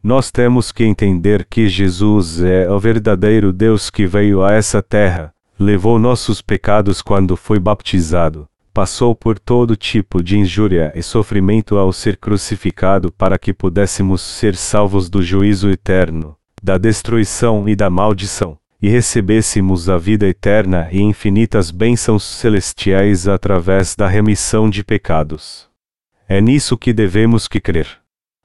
Nós 0.00 0.30
temos 0.30 0.70
que 0.70 0.84
entender 0.84 1.44
que 1.44 1.68
Jesus 1.68 2.40
é 2.40 2.70
o 2.70 2.78
verdadeiro 2.78 3.52
Deus 3.52 3.90
que 3.90 4.06
veio 4.06 4.44
a 4.44 4.52
essa 4.52 4.80
terra, 4.80 5.34
levou 5.58 5.98
nossos 5.98 6.40
pecados 6.40 7.02
quando 7.02 7.36
foi 7.36 7.58
baptizado, 7.58 8.48
passou 8.72 9.14
por 9.14 9.38
todo 9.38 9.76
tipo 9.76 10.22
de 10.22 10.38
injúria 10.38 10.92
e 10.94 11.02
sofrimento 11.02 11.76
ao 11.76 11.92
ser 11.92 12.16
crucificado 12.16 13.12
para 13.12 13.38
que 13.38 13.52
pudéssemos 13.52 14.20
ser 14.20 14.54
salvos 14.56 15.10
do 15.10 15.22
juízo 15.22 15.68
eterno, 15.70 16.36
da 16.62 16.78
destruição 16.78 17.68
e 17.68 17.74
da 17.74 17.90
maldição, 17.90 18.58
e 18.80 18.88
recebêssemos 18.88 19.88
a 19.88 19.98
vida 19.98 20.26
eterna 20.26 20.88
e 20.90 21.00
infinitas 21.00 21.70
bênçãos 21.70 22.24
celestiais 22.24 23.28
através 23.28 23.94
da 23.94 24.08
remissão 24.08 24.70
de 24.70 24.82
pecados. 24.82 25.68
É 26.28 26.40
nisso 26.40 26.78
que 26.78 26.92
devemos 26.92 27.48
que 27.48 27.60
crer. 27.60 27.98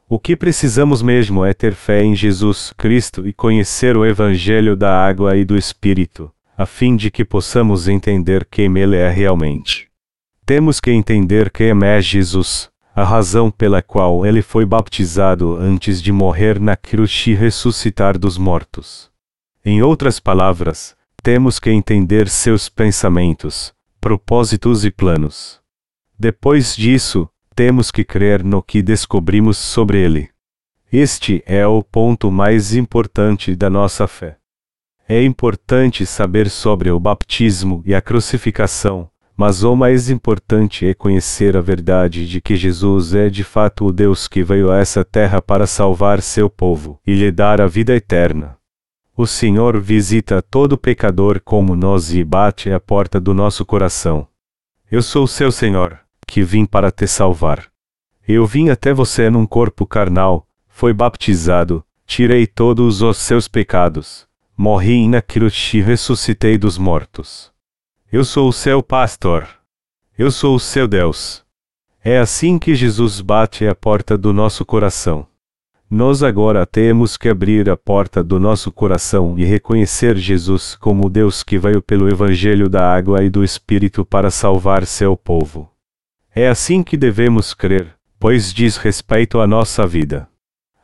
O 0.08 0.20
que 0.20 0.36
precisamos 0.36 1.02
mesmo 1.02 1.44
é 1.44 1.54
ter 1.54 1.74
fé 1.74 2.04
em 2.04 2.16
Jesus 2.16 2.74
Cristo 2.78 3.28
e 3.28 3.34
conhecer 3.34 3.98
o 3.98 4.06
Evangelho 4.06 4.76
da 4.76 5.04
água 5.04 5.36
e 5.36 5.44
do 5.44 5.58
Espírito, 5.58 6.32
a 6.58 6.66
fim 6.66 6.96
de 6.96 7.10
que 7.10 7.26
possamos 7.26 7.88
entender 7.88 8.46
quem 8.46 8.78
Ele 8.78 8.96
é 8.96 9.10
realmente. 9.10 9.90
Temos 10.46 10.80
que 10.80 10.92
entender 10.92 11.50
quem 11.50 11.72
é 11.84 12.00
Jesus, 12.00 12.70
a 12.96 13.04
razão 13.04 13.50
pela 13.50 13.82
qual 13.82 14.24
ele 14.24 14.44
foi 14.44 14.64
baptizado 14.64 15.58
antes 15.58 16.00
de 16.00 16.12
morrer 16.12 16.60
na 16.60 16.76
cruz 16.76 17.26
e 17.26 17.34
ressuscitar 17.34 18.16
dos 18.16 18.38
mortos. 18.38 19.10
Em 19.66 19.82
outras 19.82 20.20
palavras, 20.20 20.96
temos 21.24 21.58
que 21.58 21.72
entender 21.72 22.30
seus 22.30 22.70
pensamentos, 22.70 23.74
propósitos 24.00 24.86
e 24.86 24.92
planos. 24.92 25.60
Depois 26.18 26.76
disso, 26.76 27.28
temos 27.56 27.90
que 27.90 28.04
crer 28.04 28.44
no 28.44 28.62
que 28.62 28.84
descobrimos 28.84 29.58
sobre 29.58 29.98
ele. 29.98 30.30
Este 30.94 31.42
é 31.48 31.66
o 31.66 31.82
ponto 31.82 32.30
mais 32.30 32.76
importante 32.76 33.56
da 33.56 33.68
nossa 33.68 34.08
fé. 34.08 34.38
É 35.10 35.24
importante 35.24 36.06
saber 36.06 36.52
sobre 36.52 36.92
o 36.92 37.00
batismo 37.00 37.82
e 37.84 37.96
a 37.96 38.02
crucificação, 38.02 39.10
mas 39.38 39.64
o 39.64 39.76
mais 39.76 40.10
importante 40.10 40.86
é 40.86 40.94
conhecer 40.94 41.58
a 41.58 41.62
verdade 41.62 42.28
de 42.28 42.40
que 42.40 42.56
Jesus 42.56 43.14
é 43.14 43.30
de 43.30 43.44
fato 43.44 43.86
o 43.86 43.92
Deus 43.92 44.28
que 44.28 44.42
veio 44.42 44.72
a 44.72 44.78
essa 44.78 45.04
terra 45.04 45.42
para 45.42 45.68
salvar 45.68 46.22
seu 46.22 46.50
povo 46.50 47.00
e 47.06 47.14
lhe 47.14 47.32
dar 47.32 47.60
a 47.60 47.68
vida 47.68 47.94
eterna. 47.94 48.58
O 49.18 49.26
Senhor 49.28 49.80
visita 49.80 50.42
todo 50.42 50.78
pecador 50.78 51.42
como 51.44 51.76
nós 51.76 52.14
e 52.14 52.24
bate 52.24 52.72
à 52.72 52.80
porta 52.80 53.20
do 53.20 53.34
nosso 53.34 53.66
coração. 53.66 54.28
Eu 54.90 55.02
sou 55.02 55.28
seu 55.28 55.52
Senhor 55.52 56.00
que 56.28 56.44
vim 56.44 56.66
para 56.66 56.92
te 56.92 57.08
salvar. 57.08 57.66
Eu 58.28 58.46
vim 58.46 58.70
até 58.70 58.94
você 58.94 59.30
num 59.30 59.46
corpo 59.46 59.86
carnal, 59.86 60.48
foi 60.68 60.94
baptizado, 60.94 61.84
tirei 62.06 62.48
todos 62.48 63.02
os 63.02 63.18
seus 63.18 63.48
pecados, 63.48 64.28
morri 64.58 65.08
na 65.08 65.22
cruz 65.22 65.72
e 65.74 65.82
ressuscitei 65.82 66.58
dos 66.58 66.78
mortos. 66.78 67.55
Eu 68.12 68.24
sou 68.24 68.50
o 68.50 68.54
seu 68.54 68.84
pastor. 68.84 69.48
Eu 70.16 70.30
sou 70.30 70.56
o 70.56 70.60
seu 70.60 70.88
Deus. 70.88 71.44
É 72.04 72.20
assim 72.20 72.60
que 72.60 72.76
Jesus 72.76 73.20
bate 73.20 73.68
à 73.68 73.74
porta 73.74 74.16
do 74.16 74.32
nosso 74.32 74.64
coração. 74.64 75.26
Nós 75.90 76.22
agora 76.22 76.68
temos 76.68 77.18
que 77.18 77.28
abrir 77.28 77.68
a 77.68 77.76
porta 77.76 78.24
do 78.24 78.40
nosso 78.40 78.72
coração 78.72 79.38
e 79.40 79.44
reconhecer 79.44 80.16
Jesus 80.18 80.76
como 80.76 81.10
Deus 81.10 81.42
que 81.42 81.58
veio 81.58 81.82
pelo 81.82 82.08
Evangelho 82.08 82.70
da 82.70 82.88
Água 82.88 83.24
e 83.24 83.30
do 83.30 83.44
Espírito 83.44 84.06
para 84.06 84.30
salvar 84.30 84.86
seu 84.86 85.18
povo. 85.18 85.72
É 86.34 86.48
assim 86.48 86.84
que 86.84 86.96
devemos 86.96 87.56
crer, 87.56 87.96
pois 88.20 88.54
diz 88.54 88.78
respeito 88.78 89.40
à 89.40 89.48
nossa 89.48 89.86
vida. 89.86 90.30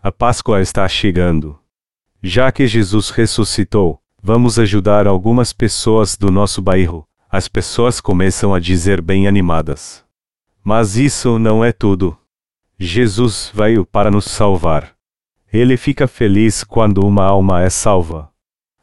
A 0.02 0.12
Páscoa 0.12 0.60
está 0.60 0.88
chegando. 0.88 1.58
Já 2.22 2.52
que 2.52 2.66
Jesus 2.66 3.12
ressuscitou, 3.12 4.02
vamos 4.22 4.58
ajudar 4.58 5.06
algumas 5.06 5.54
pessoas 5.54 6.18
do 6.18 6.32
nosso 6.32 6.64
bairro. 6.64 7.08
As 7.34 7.48
pessoas 7.48 8.02
começam 8.02 8.54
a 8.54 8.60
dizer 8.60 9.02
bem 9.02 9.26
animadas. 9.26 10.04
Mas 10.62 10.98
isso 10.98 11.40
não 11.40 11.64
é 11.64 11.72
tudo. 11.72 12.18
Jesus 12.78 13.50
veio 13.56 13.86
para 13.86 14.12
nos 14.12 14.26
salvar. 14.26 14.94
Ele 15.54 15.78
fica 15.78 16.10
feliz 16.10 16.62
quando 16.62 17.08
uma 17.08 17.24
alma 17.24 17.62
é 17.62 17.70
salva. 17.70 18.30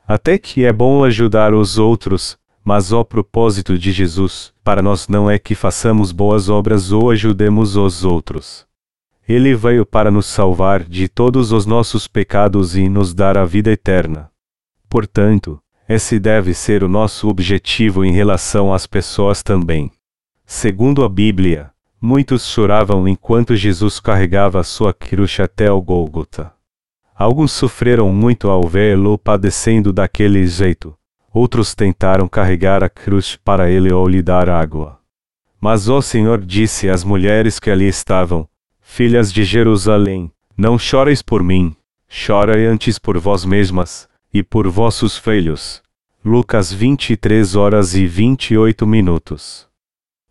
Até 0.06 0.38
que 0.38 0.64
é 0.64 0.72
bom 0.72 1.04
ajudar 1.04 1.52
os 1.52 1.76
outros, 1.76 2.38
mas 2.64 2.90
o 2.90 3.04
propósito 3.04 3.78
de 3.78 3.92
Jesus, 3.92 4.54
para 4.64 4.80
nós 4.80 5.08
não 5.08 5.30
é 5.30 5.38
que 5.38 5.54
façamos 5.54 6.10
boas 6.10 6.48
obras 6.48 6.90
ou 6.90 7.10
ajudemos 7.10 7.76
os 7.76 8.02
outros. 8.02 8.66
Ele 9.28 9.54
veio 9.54 9.84
para 9.84 10.10
nos 10.10 10.24
salvar 10.24 10.84
de 10.84 11.06
todos 11.06 11.52
os 11.52 11.66
nossos 11.66 12.08
pecados 12.08 12.74
e 12.74 12.88
nos 12.88 13.12
dar 13.12 13.36
a 13.36 13.44
vida 13.44 13.70
eterna. 13.70 14.30
Portanto, 14.88 15.60
esse 15.88 16.18
deve 16.18 16.52
ser 16.52 16.84
o 16.84 16.88
nosso 16.88 17.28
objetivo 17.28 18.04
em 18.04 18.12
relação 18.12 18.72
às 18.74 18.86
pessoas 18.86 19.42
também. 19.42 19.90
Segundo 20.44 21.04
a 21.04 21.08
Bíblia, 21.08 21.70
muitos 22.00 22.46
choravam 22.46 23.08
enquanto 23.08 23.56
Jesus 23.56 23.98
carregava 23.98 24.62
sua 24.62 24.92
cruz 24.92 25.38
até 25.40 25.70
o 25.70 25.80
Gólgota. 25.80 26.52
Alguns 27.14 27.52
sofreram 27.52 28.12
muito 28.12 28.48
ao 28.48 28.62
vê-lo 28.68 29.18
padecendo 29.18 29.92
daquele 29.92 30.46
jeito, 30.46 30.98
Outros 31.32 31.74
tentaram 31.74 32.26
carregar 32.26 32.82
a 32.82 32.88
cruz 32.88 33.36
para 33.36 33.70
ele 33.70 33.92
ou 33.92 34.08
lhe 34.08 34.22
dar 34.22 34.48
água. 34.48 34.98
Mas 35.60 35.88
o 35.88 36.00
Senhor 36.00 36.40
disse 36.40 36.88
às 36.88 37.04
mulheres 37.04 37.60
que 37.60 37.70
ali 37.70 37.86
estavam: 37.86 38.48
Filhas 38.80 39.32
de 39.32 39.44
Jerusalém, 39.44 40.32
não 40.56 40.78
choreis 40.78 41.20
por 41.20 41.42
mim, 41.42 41.76
chorai 42.08 42.64
antes 42.64 42.98
por 42.98 43.18
vós 43.18 43.44
mesmas, 43.44 44.07
e 44.32 44.42
por 44.42 44.68
vossos 44.68 45.16
filhos. 45.16 45.82
Lucas 46.24 46.72
23 46.72 47.54
horas 47.56 47.94
e 47.94 48.06
28 48.06 48.86
minutos. 48.86 49.66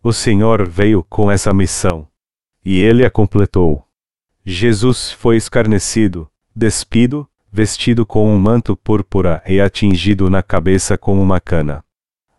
O 0.02 0.12
Senhor 0.12 0.68
veio 0.68 1.04
com 1.08 1.30
essa 1.30 1.52
missão. 1.52 2.06
E 2.64 2.80
ele 2.80 3.04
a 3.04 3.10
completou. 3.10 3.84
Jesus 4.44 5.10
foi 5.10 5.36
escarnecido, 5.36 6.28
despido, 6.54 7.28
vestido 7.50 8.06
com 8.06 8.32
um 8.32 8.38
manto 8.38 8.76
púrpura 8.76 9.42
e 9.46 9.60
atingido 9.60 10.30
na 10.30 10.42
cabeça 10.42 10.96
com 10.96 11.20
uma 11.20 11.40
cana. 11.40 11.84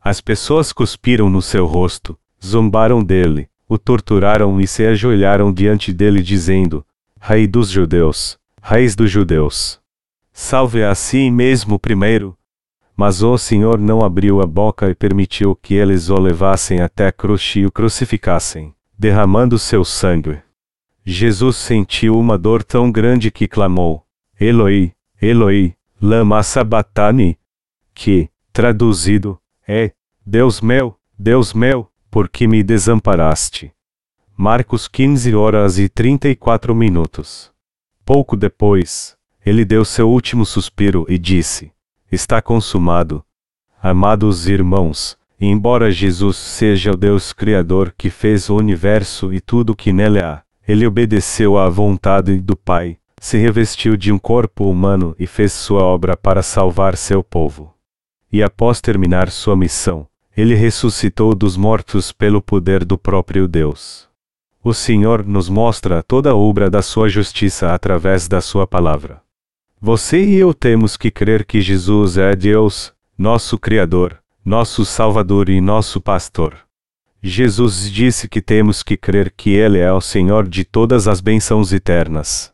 As 0.01 0.21
pessoas 0.21 0.71
cuspiram 0.71 1.29
no 1.29 1.41
seu 1.41 1.65
rosto, 1.65 2.17
zombaram 2.43 3.03
dele, 3.03 3.49
o 3.67 3.77
torturaram 3.77 4.59
e 4.59 4.65
se 4.65 4.85
ajoelharam 4.85 5.53
diante 5.53 5.93
dele, 5.93 6.23
dizendo: 6.23 6.85
Rei 7.19 7.45
dos 7.45 7.69
Judeus, 7.69 8.39
Reis 8.61 8.95
dos 8.95 9.11
Judeus. 9.11 9.79
Salve 10.41 10.85
a 10.85 10.95
si 10.95 11.29
mesmo 11.29 11.77
primeiro. 11.77 12.33
Mas 12.95 13.21
o 13.21 13.37
Senhor 13.37 13.77
não 13.77 14.01
abriu 14.01 14.41
a 14.41 14.47
boca 14.47 14.89
e 14.89 14.95
permitiu 14.95 15.53
que 15.53 15.73
eles 15.73 16.09
o 16.09 16.17
levassem 16.17 16.79
até 16.79 17.07
a 17.07 17.11
cruz 17.11 17.55
e 17.57 17.65
o 17.65 17.71
crucificassem, 17.71 18.73
derramando 18.97 19.59
seu 19.59 19.83
sangue. 19.83 20.41
Jesus 21.03 21.57
sentiu 21.57 22.17
uma 22.17 22.37
dor 22.37 22.63
tão 22.63 22.89
grande 22.89 23.29
que 23.29 23.49
clamou: 23.49 24.05
Eloi, 24.39 24.93
Eloi, 25.21 25.75
lama 26.01 26.41
sabatani, 26.41 27.37
que, 27.93 28.29
traduzido, 28.53 29.37
é, 29.67 29.91
Deus 30.25 30.61
meu, 30.61 30.97
Deus 31.19 31.53
meu, 31.53 31.91
por 32.09 32.29
que 32.29 32.47
me 32.47 32.63
desamparaste? 32.63 33.73
Marcos 34.37 34.87
15 34.87 35.35
horas 35.35 35.77
e 35.77 35.89
34 35.89 36.73
minutos. 36.73 37.51
Pouco 38.05 38.37
depois, 38.37 39.18
ele 39.49 39.65
deu 39.65 39.83
seu 39.83 40.07
último 40.07 40.45
suspiro 40.45 41.07
e 41.09 41.17
disse: 41.17 41.71
Está 42.11 42.39
consumado. 42.39 43.25
Amados 43.81 44.47
irmãos, 44.47 45.17
embora 45.41 45.89
Jesus 45.89 46.37
seja 46.37 46.91
o 46.91 46.95
Deus 46.95 47.33
Criador 47.33 47.91
que 47.97 48.11
fez 48.11 48.47
o 48.47 48.55
universo 48.55 49.33
e 49.33 49.41
tudo 49.41 49.75
que 49.75 49.91
nele 49.91 50.19
há, 50.19 50.43
ele 50.67 50.85
obedeceu 50.85 51.57
à 51.57 51.67
vontade 51.67 52.39
do 52.39 52.55
Pai, 52.55 52.97
se 53.19 53.39
revestiu 53.39 53.97
de 53.97 54.11
um 54.11 54.19
corpo 54.19 54.69
humano 54.69 55.15
e 55.17 55.25
fez 55.25 55.51
sua 55.51 55.81
obra 55.81 56.15
para 56.15 56.43
salvar 56.43 56.95
seu 56.95 57.23
povo. 57.23 57.73
E 58.31 58.43
após 58.43 58.79
terminar 58.79 59.31
sua 59.31 59.55
missão, 59.55 60.07
ele 60.37 60.53
ressuscitou 60.53 61.33
dos 61.33 61.57
mortos 61.57 62.11
pelo 62.11 62.39
poder 62.39 62.85
do 62.85 62.99
próprio 62.99 63.47
Deus. 63.47 64.07
O 64.63 64.75
Senhor 64.75 65.25
nos 65.25 65.49
mostra 65.49 66.03
toda 66.03 66.29
a 66.29 66.35
obra 66.35 66.69
da 66.69 66.83
sua 66.83 67.09
justiça 67.09 67.73
através 67.73 68.27
da 68.27 68.41
sua 68.41 68.67
palavra. 68.67 69.27
Você 69.81 70.21
e 70.21 70.35
eu 70.35 70.53
temos 70.53 70.97
que 70.97 71.09
crer 71.09 71.45
que 71.45 71.61
Jesus 71.61 72.17
é 72.17 72.35
Deus, 72.35 72.93
nosso 73.17 73.57
Criador, 73.57 74.19
nosso 74.43 74.83
Salvador 74.83 75.47
e 75.47 75.61
nosso 75.61 76.01
Pastor. 76.01 76.53
Jesus 77.23 77.89
disse 77.89 78.27
que 78.27 78.41
temos 78.41 78.83
que 78.83 78.97
crer 78.97 79.31
que 79.31 79.51
Ele 79.51 79.79
é 79.79 79.89
o 79.89 80.01
Senhor 80.01 80.49
de 80.49 80.65
todas 80.65 81.07
as 81.07 81.21
bênçãos 81.21 81.71
eternas. 81.71 82.51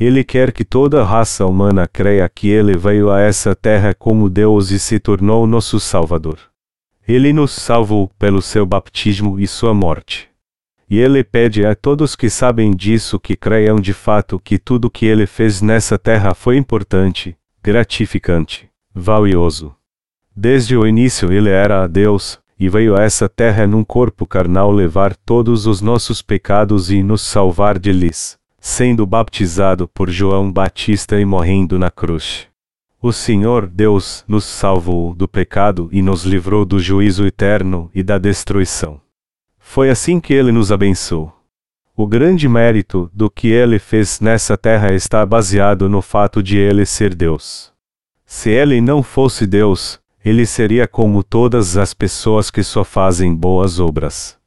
Ele 0.00 0.24
quer 0.24 0.52
que 0.52 0.64
toda 0.64 1.02
a 1.02 1.04
raça 1.04 1.44
humana 1.44 1.86
creia 1.86 2.26
que 2.30 2.48
Ele 2.48 2.78
veio 2.78 3.10
a 3.10 3.20
essa 3.20 3.54
terra 3.54 3.92
como 3.92 4.30
Deus 4.30 4.70
e 4.70 4.78
se 4.78 4.98
tornou 4.98 5.46
nosso 5.46 5.78
Salvador. 5.78 6.38
Ele 7.06 7.30
nos 7.30 7.50
salvou 7.50 8.10
pelo 8.18 8.40
seu 8.40 8.64
batismo 8.64 9.38
e 9.38 9.46
sua 9.46 9.74
morte. 9.74 10.33
E 10.94 10.98
ele 11.00 11.24
pede 11.24 11.66
a 11.66 11.74
todos 11.74 12.14
que 12.14 12.30
sabem 12.30 12.70
disso 12.70 13.18
que 13.18 13.34
creiam 13.34 13.80
de 13.80 13.92
fato 13.92 14.38
que 14.38 14.60
tudo 14.60 14.88
que 14.88 15.04
ele 15.04 15.26
fez 15.26 15.60
nessa 15.60 15.98
terra 15.98 16.34
foi 16.34 16.56
importante, 16.56 17.36
gratificante, 17.60 18.68
valioso. 18.94 19.74
Desde 20.36 20.76
o 20.76 20.86
início 20.86 21.32
ele 21.32 21.50
era 21.50 21.82
a 21.82 21.88
Deus, 21.88 22.38
e 22.56 22.68
veio 22.68 22.96
a 22.96 23.02
essa 23.02 23.28
terra 23.28 23.66
num 23.66 23.82
corpo 23.82 24.24
carnal 24.24 24.70
levar 24.70 25.16
todos 25.16 25.66
os 25.66 25.80
nossos 25.80 26.22
pecados 26.22 26.92
e 26.92 27.02
nos 27.02 27.22
salvar 27.22 27.76
de 27.76 27.90
lhes, 27.90 28.38
sendo 28.60 29.04
baptizado 29.04 29.88
por 29.88 30.08
João 30.08 30.52
Batista 30.52 31.18
e 31.18 31.24
morrendo 31.24 31.76
na 31.76 31.90
cruz. 31.90 32.46
O 33.02 33.12
Senhor 33.12 33.66
Deus 33.66 34.24
nos 34.28 34.44
salvou 34.44 35.12
do 35.12 35.26
pecado 35.26 35.88
e 35.90 36.00
nos 36.00 36.24
livrou 36.24 36.64
do 36.64 36.78
juízo 36.78 37.26
eterno 37.26 37.90
e 37.92 38.00
da 38.00 38.16
destruição. 38.16 39.02
Foi 39.66 39.90
assim 39.90 40.20
que 40.20 40.32
ele 40.32 40.52
nos 40.52 40.70
abençoou. 40.70 41.32
O 41.96 42.06
grande 42.06 42.48
mérito 42.48 43.10
do 43.12 43.28
que 43.28 43.48
ele 43.48 43.80
fez 43.80 44.20
nessa 44.20 44.56
terra 44.56 44.94
está 44.94 45.26
baseado 45.26 45.88
no 45.88 46.00
fato 46.00 46.40
de 46.40 46.56
ele 46.56 46.86
ser 46.86 47.12
Deus. 47.12 47.72
Se 48.24 48.50
ele 48.50 48.80
não 48.80 49.02
fosse 49.02 49.48
Deus, 49.48 49.98
ele 50.24 50.46
seria 50.46 50.86
como 50.86 51.24
todas 51.24 51.76
as 51.76 51.92
pessoas 51.92 52.52
que 52.52 52.62
só 52.62 52.84
fazem 52.84 53.34
boas 53.34 53.80
obras. 53.80 54.38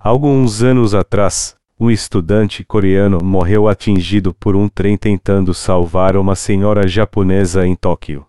Alguns 0.00 0.62
anos 0.62 0.94
atrás, 0.94 1.54
um 1.78 1.88
estudante 1.88 2.64
coreano 2.64 3.18
morreu 3.22 3.68
atingido 3.68 4.34
por 4.34 4.56
um 4.56 4.68
trem 4.68 4.96
tentando 4.96 5.54
salvar 5.54 6.16
uma 6.16 6.34
senhora 6.34 6.88
japonesa 6.88 7.64
em 7.64 7.76
Tóquio. 7.76 8.26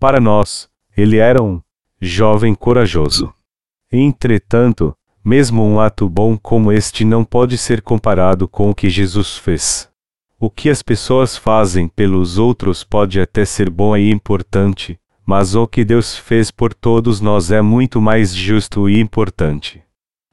Para 0.00 0.18
nós, 0.18 0.68
ele 0.96 1.18
era 1.18 1.40
um 1.40 1.60
jovem 2.00 2.54
corajoso. 2.54 3.32
Entretanto, 3.92 4.94
mesmo 5.28 5.62
um 5.62 5.78
ato 5.78 6.08
bom 6.08 6.38
como 6.38 6.72
este 6.72 7.04
não 7.04 7.22
pode 7.22 7.58
ser 7.58 7.82
comparado 7.82 8.48
com 8.48 8.70
o 8.70 8.74
que 8.74 8.88
Jesus 8.88 9.36
fez. 9.36 9.86
O 10.40 10.48
que 10.48 10.70
as 10.70 10.82
pessoas 10.82 11.36
fazem 11.36 11.86
pelos 11.86 12.38
outros 12.38 12.82
pode 12.82 13.20
até 13.20 13.44
ser 13.44 13.68
bom 13.68 13.94
e 13.94 14.10
importante, 14.10 14.98
mas 15.26 15.54
o 15.54 15.66
que 15.66 15.84
Deus 15.84 16.16
fez 16.16 16.50
por 16.50 16.72
todos 16.72 17.20
nós 17.20 17.50
é 17.50 17.60
muito 17.60 18.00
mais 18.00 18.34
justo 18.34 18.88
e 18.88 18.98
importante. 18.98 19.82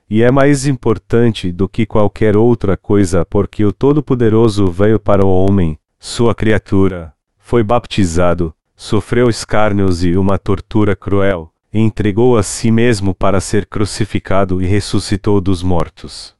E 0.10 0.24
é 0.24 0.32
mais 0.32 0.66
importante 0.66 1.52
do 1.52 1.68
que 1.68 1.86
qualquer 1.86 2.38
outra 2.38 2.78
coisa 2.78 3.26
porque 3.26 3.66
o 3.66 3.74
Todo-Poderoso 3.74 4.68
veio 4.68 4.98
para 4.98 5.26
o 5.26 5.30
homem, 5.30 5.78
sua 6.00 6.34
criatura, 6.34 7.12
foi 7.38 7.64
baptizado, 7.64 8.54
sofreu 8.78 9.28
escárnios 9.30 10.06
e 10.06 10.16
uma 10.16 10.38
tortura 10.38 10.96
cruel, 10.96 11.52
entregou 11.82 12.38
a 12.38 12.44
si 12.44 12.72
mesmo 12.72 13.14
para 13.14 13.42
ser 13.42 13.66
crucificado 13.66 14.62
e 14.62 14.66
ressuscitou 14.66 15.42
dos 15.42 15.62
mortos. 15.62 16.34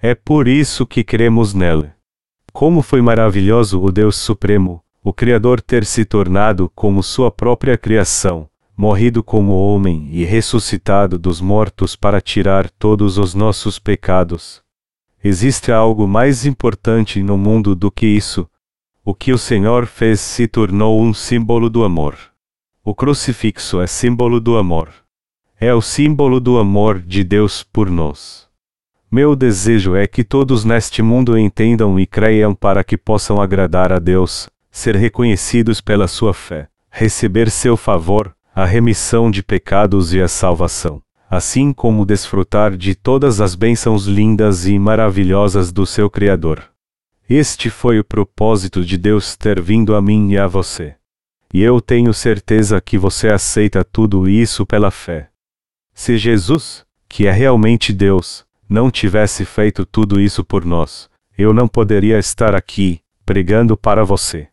É 0.00 0.14
por 0.14 0.48
isso 0.48 0.86
que 0.86 1.04
cremos 1.04 1.52
nele. 1.52 1.90
Como 2.52 2.80
foi 2.80 3.02
maravilhoso 3.02 3.80
o 3.82 3.92
Deus 3.92 4.16
Supremo, 4.16 4.82
o 5.02 5.12
Criador 5.12 5.60
ter 5.60 5.84
se 5.84 6.04
tornado 6.04 6.70
como 6.74 7.02
sua 7.02 7.30
própria 7.30 7.76
criação, 7.76 8.48
morrido 8.74 9.22
como 9.22 9.52
homem 9.52 10.08
e 10.10 10.24
ressuscitado 10.24 11.18
dos 11.18 11.40
mortos 11.40 11.94
para 11.94 12.20
tirar 12.20 12.70
todos 12.70 13.18
os 13.18 13.34
nossos 13.34 13.78
pecados. 13.78 14.62
Existe 15.22 15.70
algo 15.70 16.08
mais 16.08 16.46
importante 16.46 17.22
no 17.22 17.36
mundo 17.36 17.74
do 17.74 17.90
que 17.90 18.06
isso. 18.06 18.48
O 19.04 19.14
que 19.14 19.32
o 19.32 19.38
Senhor 19.38 19.84
fez 19.84 20.20
se 20.20 20.48
tornou 20.48 21.02
um 21.02 21.12
símbolo 21.12 21.68
do 21.68 21.84
amor. 21.84 22.29
O 22.82 22.94
crucifixo 22.94 23.78
é 23.82 23.86
símbolo 23.86 24.40
do 24.40 24.56
amor. 24.56 24.88
É 25.60 25.74
o 25.74 25.82
símbolo 25.82 26.40
do 26.40 26.58
amor 26.58 26.98
de 26.98 27.22
Deus 27.22 27.62
por 27.62 27.90
nós. 27.90 28.48
Meu 29.12 29.36
desejo 29.36 29.94
é 29.94 30.06
que 30.06 30.24
todos 30.24 30.64
neste 30.64 31.02
mundo 31.02 31.36
entendam 31.36 32.00
e 32.00 32.06
creiam 32.06 32.54
para 32.54 32.82
que 32.82 32.96
possam 32.96 33.38
agradar 33.38 33.92
a 33.92 33.98
Deus, 33.98 34.48
ser 34.70 34.96
reconhecidos 34.96 35.82
pela 35.82 36.08
sua 36.08 36.32
fé, 36.32 36.68
receber 36.90 37.50
seu 37.50 37.76
favor, 37.76 38.34
a 38.54 38.64
remissão 38.64 39.30
de 39.30 39.42
pecados 39.42 40.14
e 40.14 40.22
a 40.22 40.28
salvação, 40.28 41.02
assim 41.28 41.74
como 41.74 42.06
desfrutar 42.06 42.74
de 42.78 42.94
todas 42.94 43.42
as 43.42 43.54
bênçãos 43.54 44.06
lindas 44.06 44.66
e 44.66 44.78
maravilhosas 44.78 45.70
do 45.70 45.84
seu 45.84 46.08
Criador. 46.08 46.64
Este 47.28 47.68
foi 47.68 47.98
o 47.98 48.04
propósito 48.04 48.82
de 48.82 48.96
Deus 48.96 49.36
ter 49.36 49.60
vindo 49.60 49.94
a 49.94 50.00
mim 50.00 50.30
e 50.30 50.38
a 50.38 50.46
você. 50.46 50.99
E 51.52 51.62
eu 51.62 51.80
tenho 51.80 52.14
certeza 52.14 52.80
que 52.80 52.96
você 52.96 53.28
aceita 53.28 53.84
tudo 53.84 54.28
isso 54.28 54.64
pela 54.64 54.90
fé. 54.90 55.28
Se 55.92 56.16
Jesus, 56.16 56.84
que 57.08 57.26
é 57.26 57.32
realmente 57.32 57.92
Deus, 57.92 58.44
não 58.68 58.90
tivesse 58.90 59.44
feito 59.44 59.84
tudo 59.84 60.20
isso 60.20 60.44
por 60.44 60.64
nós, 60.64 61.10
eu 61.36 61.52
não 61.52 61.66
poderia 61.66 62.18
estar 62.18 62.54
aqui, 62.54 63.00
pregando 63.26 63.76
para 63.76 64.04
você. 64.04 64.46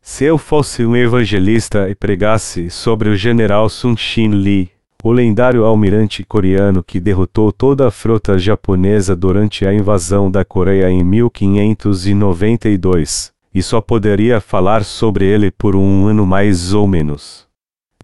Se 0.00 0.24
eu 0.24 0.38
fosse 0.38 0.86
um 0.86 0.96
evangelista 0.96 1.90
e 1.90 1.94
pregasse 1.94 2.70
sobre 2.70 3.10
o 3.10 3.16
general 3.16 3.68
Sun 3.68 3.94
Shin 3.94 4.30
Lee, 4.30 4.70
o 5.04 5.12
lendário 5.12 5.64
almirante 5.64 6.24
coreano 6.24 6.82
que 6.82 6.98
derrotou 6.98 7.52
toda 7.52 7.86
a 7.86 7.90
frota 7.90 8.38
japonesa 8.38 9.14
durante 9.14 9.66
a 9.66 9.74
invasão 9.74 10.30
da 10.30 10.44
Coreia 10.44 10.90
em 10.90 11.04
1592, 11.04 13.32
e 13.54 13.62
só 13.62 13.80
poderia 13.80 14.40
falar 14.40 14.84
sobre 14.84 15.24
ele 15.24 15.50
por 15.50 15.74
um 15.74 16.06
ano 16.06 16.26
mais 16.26 16.72
ou 16.72 16.86
menos. 16.86 17.46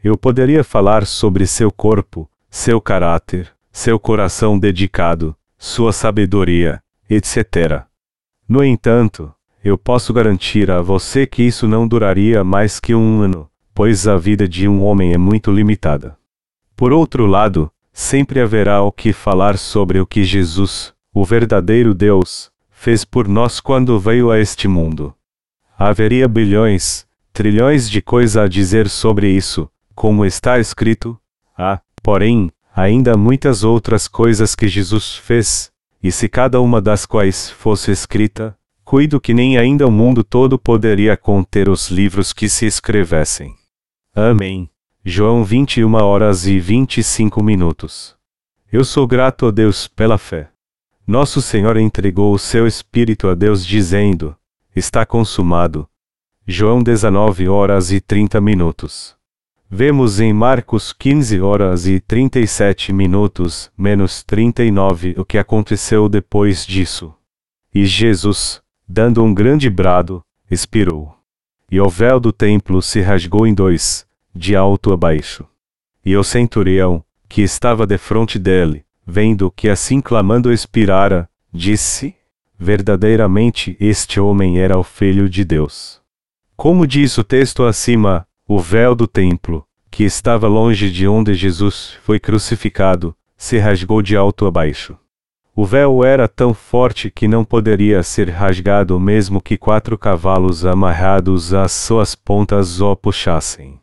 Eu 0.02 0.16
poderia 0.16 0.62
falar 0.62 1.06
sobre 1.06 1.46
seu 1.46 1.70
corpo, 1.70 2.28
seu 2.50 2.80
caráter, 2.80 3.50
seu 3.72 3.98
coração 3.98 4.58
dedicado, 4.58 5.36
sua 5.58 5.92
sabedoria, 5.92 6.82
etc. 7.08 7.84
No 8.48 8.62
entanto, 8.62 9.32
eu 9.64 9.78
posso 9.78 10.12
garantir 10.12 10.70
a 10.70 10.82
você 10.82 11.26
que 11.26 11.42
isso 11.42 11.66
não 11.66 11.88
duraria 11.88 12.44
mais 12.44 12.78
que 12.78 12.94
um 12.94 13.22
ano, 13.22 13.48
pois 13.74 14.06
a 14.06 14.16
vida 14.16 14.46
de 14.46 14.68
um 14.68 14.82
homem 14.84 15.14
é 15.14 15.18
muito 15.18 15.50
limitada. 15.50 16.16
Por 16.76 16.92
outro 16.92 17.26
lado, 17.26 17.70
sempre 17.92 18.40
haverá 18.40 18.82
o 18.82 18.92
que 18.92 19.12
falar 19.12 19.56
sobre 19.56 19.98
o 20.00 20.06
que 20.06 20.22
Jesus, 20.22 20.92
o 21.14 21.24
verdadeiro 21.24 21.94
Deus, 21.94 22.50
fez 22.70 23.04
por 23.04 23.26
nós 23.26 23.60
quando 23.60 23.98
veio 23.98 24.30
a 24.30 24.38
este 24.38 24.68
mundo. 24.68 25.14
Haveria 25.76 26.28
bilhões, 26.28 27.04
trilhões 27.32 27.90
de 27.90 28.00
coisas 28.00 28.36
a 28.36 28.46
dizer 28.46 28.88
sobre 28.88 29.28
isso, 29.28 29.68
como 29.94 30.24
está 30.24 30.58
escrito. 30.58 31.18
Há, 31.58 31.80
porém, 32.02 32.50
ainda 32.74 33.16
muitas 33.16 33.64
outras 33.64 34.06
coisas 34.06 34.54
que 34.54 34.68
Jesus 34.68 35.16
fez, 35.16 35.72
e 36.02 36.12
se 36.12 36.28
cada 36.28 36.60
uma 36.60 36.80
das 36.80 37.04
quais 37.04 37.50
fosse 37.50 37.90
escrita, 37.90 38.56
cuido 38.84 39.20
que 39.20 39.34
nem 39.34 39.58
ainda 39.58 39.86
o 39.86 39.90
mundo 39.90 40.22
todo 40.22 40.58
poderia 40.58 41.16
conter 41.16 41.68
os 41.68 41.90
livros 41.90 42.32
que 42.32 42.48
se 42.48 42.66
escrevessem. 42.66 43.54
Amém. 44.14 44.70
João 45.04 45.44
21 45.44 45.92
horas 45.94 46.46
e 46.46 46.60
25 46.60 47.42
minutos. 47.42 48.14
Eu 48.72 48.84
sou 48.84 49.06
grato 49.06 49.46
a 49.46 49.50
Deus 49.50 49.88
pela 49.88 50.18
fé. 50.18 50.50
Nosso 51.06 51.42
Senhor 51.42 51.76
entregou 51.76 52.32
o 52.32 52.38
seu 52.38 52.66
Espírito 52.66 53.28
a 53.28 53.34
Deus 53.34 53.66
dizendo: 53.66 54.36
Está 54.76 55.06
consumado. 55.06 55.88
João 56.44 56.82
19 56.82 57.48
horas 57.48 57.92
e 57.92 58.00
30 58.00 58.40
minutos. 58.40 59.14
Vemos 59.70 60.18
em 60.18 60.32
Marcos 60.32 60.92
15 60.92 61.40
horas 61.40 61.86
e 61.86 62.00
37 62.00 62.92
minutos, 62.92 63.70
menos 63.78 64.24
39, 64.24 65.14
o 65.16 65.24
que 65.24 65.38
aconteceu 65.38 66.08
depois 66.08 66.66
disso. 66.66 67.14
E 67.72 67.86
Jesus, 67.86 68.60
dando 68.88 69.22
um 69.22 69.32
grande 69.32 69.70
brado, 69.70 70.24
expirou. 70.50 71.16
E 71.70 71.80
o 71.80 71.88
véu 71.88 72.18
do 72.18 72.32
templo 72.32 72.82
se 72.82 73.00
rasgou 73.00 73.46
em 73.46 73.54
dois, 73.54 74.04
de 74.34 74.56
alto 74.56 74.92
a 74.92 74.96
baixo. 74.96 75.46
E 76.04 76.16
o 76.16 76.24
centurião, 76.24 77.04
que 77.28 77.42
estava 77.42 77.86
defronte 77.86 78.40
dele, 78.40 78.84
vendo 79.06 79.52
que 79.52 79.68
assim 79.68 80.00
clamando 80.00 80.52
expirara, 80.52 81.30
disse: 81.52 82.16
Verdadeiramente 82.64 83.76
este 83.78 84.18
homem 84.18 84.58
era 84.58 84.78
o 84.78 84.82
Filho 84.82 85.28
de 85.28 85.44
Deus. 85.44 86.00
Como 86.56 86.86
diz 86.86 87.18
o 87.18 87.22
texto 87.22 87.62
acima, 87.62 88.26
o 88.48 88.58
véu 88.58 88.94
do 88.94 89.06
templo, 89.06 89.66
que 89.90 90.02
estava 90.02 90.48
longe 90.48 90.90
de 90.90 91.06
onde 91.06 91.34
Jesus 91.34 91.98
foi 92.02 92.18
crucificado, 92.18 93.14
se 93.36 93.58
rasgou 93.58 94.00
de 94.00 94.16
alto 94.16 94.46
a 94.46 94.50
baixo. 94.50 94.96
O 95.54 95.66
véu 95.66 96.02
era 96.02 96.26
tão 96.26 96.54
forte 96.54 97.10
que 97.10 97.28
não 97.28 97.44
poderia 97.44 98.02
ser 98.02 98.30
rasgado 98.30 98.98
mesmo 98.98 99.42
que 99.42 99.58
quatro 99.58 99.98
cavalos 99.98 100.64
amarrados 100.64 101.52
às 101.52 101.70
suas 101.70 102.14
pontas 102.14 102.80
o 102.80 102.96
puxassem. 102.96 103.78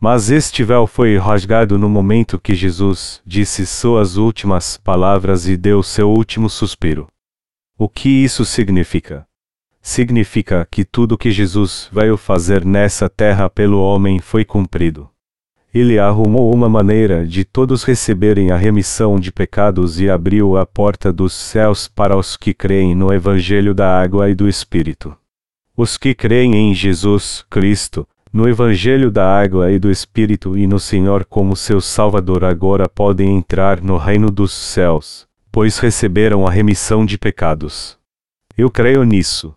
Mas 0.00 0.30
este 0.30 0.64
véu 0.64 0.86
foi 0.86 1.18
rasgado 1.18 1.76
no 1.76 1.90
momento 1.90 2.40
que 2.40 2.54
Jesus 2.54 3.20
disse 3.26 3.66
suas 3.66 4.16
últimas 4.16 4.78
palavras 4.78 5.46
e 5.46 5.58
deu 5.58 5.82
seu 5.82 6.10
último 6.10 6.48
suspiro. 6.48 7.06
O 7.76 7.88
que 7.88 8.08
isso 8.08 8.44
significa? 8.44 9.26
Significa 9.82 10.64
que 10.70 10.84
tudo 10.84 11.18
que 11.18 11.32
Jesus 11.32 11.88
veio 11.92 12.16
fazer 12.16 12.64
nessa 12.64 13.08
terra 13.08 13.50
pelo 13.50 13.82
homem 13.82 14.20
foi 14.20 14.44
cumprido. 14.44 15.10
Ele 15.74 15.98
arrumou 15.98 16.54
uma 16.54 16.68
maneira 16.68 17.26
de 17.26 17.44
todos 17.44 17.82
receberem 17.82 18.52
a 18.52 18.56
remissão 18.56 19.18
de 19.18 19.32
pecados 19.32 20.00
e 20.00 20.08
abriu 20.08 20.56
a 20.56 20.64
porta 20.64 21.12
dos 21.12 21.32
céus 21.32 21.88
para 21.88 22.16
os 22.16 22.36
que 22.36 22.54
creem 22.54 22.94
no 22.94 23.12
Evangelho 23.12 23.74
da 23.74 24.00
Água 24.00 24.30
e 24.30 24.36
do 24.36 24.48
Espírito. 24.48 25.12
Os 25.76 25.98
que 25.98 26.14
creem 26.14 26.54
em 26.54 26.72
Jesus 26.72 27.44
Cristo, 27.50 28.06
no 28.32 28.48
Evangelho 28.48 29.10
da 29.10 29.26
Água 29.26 29.72
e 29.72 29.80
do 29.80 29.90
Espírito 29.90 30.56
e 30.56 30.64
no 30.68 30.78
Senhor 30.78 31.24
como 31.24 31.56
seu 31.56 31.80
Salvador 31.80 32.44
agora 32.44 32.88
podem 32.88 33.36
entrar 33.36 33.82
no 33.82 33.96
reino 33.96 34.30
dos 34.30 34.52
céus, 34.52 35.26
pois 35.54 35.78
receberam 35.78 36.44
a 36.44 36.50
remissão 36.50 37.06
de 37.06 37.16
pecados. 37.16 37.96
Eu 38.58 38.68
creio 38.68 39.04
nisso. 39.04 39.54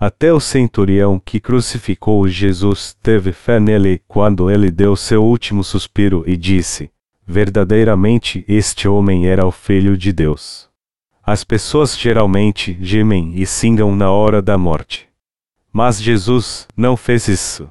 Até 0.00 0.32
o 0.32 0.40
centurião 0.40 1.22
que 1.24 1.38
crucificou 1.38 2.26
Jesus 2.26 2.96
teve 3.00 3.30
fé 3.30 3.60
nele 3.60 4.02
quando 4.08 4.50
ele 4.50 4.68
deu 4.68 4.96
seu 4.96 5.22
último 5.22 5.62
suspiro 5.62 6.24
e 6.26 6.36
disse: 6.36 6.90
Verdadeiramente 7.24 8.44
este 8.48 8.88
homem 8.88 9.28
era 9.28 9.46
o 9.46 9.52
Filho 9.52 9.96
de 9.96 10.12
Deus. 10.12 10.68
As 11.22 11.44
pessoas 11.44 11.96
geralmente 11.96 12.76
gemem 12.80 13.34
e 13.36 13.46
singam 13.46 13.94
na 13.94 14.10
hora 14.10 14.42
da 14.42 14.58
morte. 14.58 15.08
Mas 15.72 16.02
Jesus 16.02 16.66
não 16.76 16.96
fez 16.96 17.28
isso. 17.28 17.70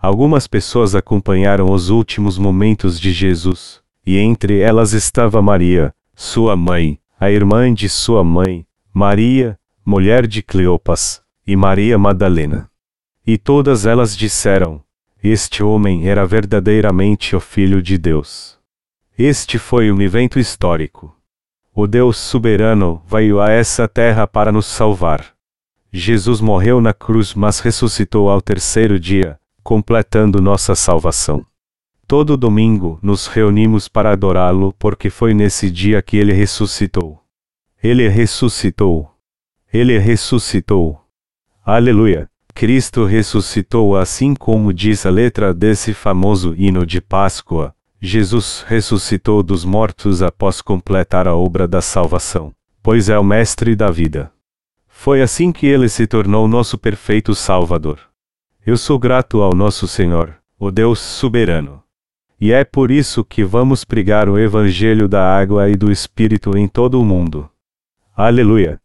Algumas 0.00 0.46
pessoas 0.46 0.94
acompanharam 0.94 1.70
os 1.70 1.90
últimos 1.90 2.38
momentos 2.38 2.98
de 2.98 3.12
Jesus, 3.12 3.82
e 4.06 4.16
entre 4.16 4.58
elas 4.60 4.94
estava 4.94 5.42
Maria, 5.42 5.94
sua 6.14 6.56
mãe, 6.56 6.98
a 7.18 7.30
irmã 7.30 7.72
de 7.72 7.88
sua 7.88 8.22
mãe, 8.22 8.66
Maria, 8.92 9.58
mulher 9.84 10.26
de 10.26 10.42
Cleopas, 10.42 11.22
e 11.46 11.56
Maria 11.56 11.98
Madalena. 11.98 12.70
E 13.26 13.36
todas 13.36 13.86
elas 13.86 14.16
disseram: 14.16 14.82
Este 15.22 15.62
homem 15.62 16.08
era 16.08 16.26
verdadeiramente 16.26 17.34
o 17.34 17.40
Filho 17.40 17.82
de 17.82 17.98
Deus. 17.98 18.58
Este 19.18 19.58
foi 19.58 19.90
um 19.90 20.00
evento 20.00 20.38
histórico. 20.38 21.16
O 21.74 21.86
Deus 21.86 22.16
soberano 22.16 23.02
veio 23.06 23.40
a 23.40 23.50
essa 23.50 23.88
terra 23.88 24.26
para 24.26 24.52
nos 24.52 24.66
salvar. 24.66 25.34
Jesus 25.92 26.40
morreu 26.40 26.80
na 26.80 26.92
cruz, 26.92 27.34
mas 27.34 27.60
ressuscitou 27.60 28.28
ao 28.28 28.40
terceiro 28.40 28.98
dia, 28.98 29.38
completando 29.62 30.40
nossa 30.40 30.74
salvação. 30.74 31.44
Todo 32.06 32.36
domingo 32.36 32.98
nos 33.02 33.26
reunimos 33.26 33.88
para 33.88 34.12
adorá-lo, 34.12 34.74
porque 34.78 35.08
foi 35.08 35.32
nesse 35.32 35.70
dia 35.70 36.02
que 36.02 36.18
ele 36.18 36.32
ressuscitou. 36.32 37.22
Ele 37.82 38.08
ressuscitou. 38.08 39.10
Ele 39.72 39.98
ressuscitou. 39.98 41.00
Aleluia! 41.64 42.28
Cristo 42.54 43.04
ressuscitou 43.04 43.96
assim 43.96 44.34
como 44.34 44.72
diz 44.72 45.04
a 45.04 45.10
letra 45.10 45.52
desse 45.52 45.92
famoso 45.92 46.54
hino 46.56 46.86
de 46.86 47.00
Páscoa. 47.00 47.74
Jesus 48.00 48.64
ressuscitou 48.68 49.42
dos 49.42 49.64
mortos 49.64 50.22
após 50.22 50.60
completar 50.60 51.26
a 51.26 51.34
obra 51.34 51.66
da 51.66 51.80
salvação, 51.80 52.52
pois 52.82 53.08
é 53.08 53.18
o 53.18 53.24
Mestre 53.24 53.74
da 53.74 53.90
vida. 53.90 54.30
Foi 54.86 55.20
assim 55.20 55.50
que 55.50 55.66
ele 55.66 55.88
se 55.88 56.06
tornou 56.06 56.46
nosso 56.46 56.78
perfeito 56.78 57.34
Salvador. 57.34 57.98
Eu 58.64 58.76
sou 58.76 58.98
grato 58.98 59.42
ao 59.42 59.54
nosso 59.54 59.88
Senhor, 59.88 60.36
o 60.58 60.70
Deus 60.70 61.00
soberano. 61.00 61.83
E 62.40 62.52
é 62.52 62.64
por 62.64 62.90
isso 62.90 63.24
que 63.24 63.44
vamos 63.44 63.84
pregar 63.84 64.28
o 64.28 64.38
Evangelho 64.38 65.08
da 65.08 65.24
água 65.24 65.68
e 65.68 65.76
do 65.76 65.90
Espírito 65.90 66.56
em 66.56 66.68
todo 66.68 67.00
o 67.00 67.04
mundo. 67.04 67.48
Aleluia! 68.16 68.80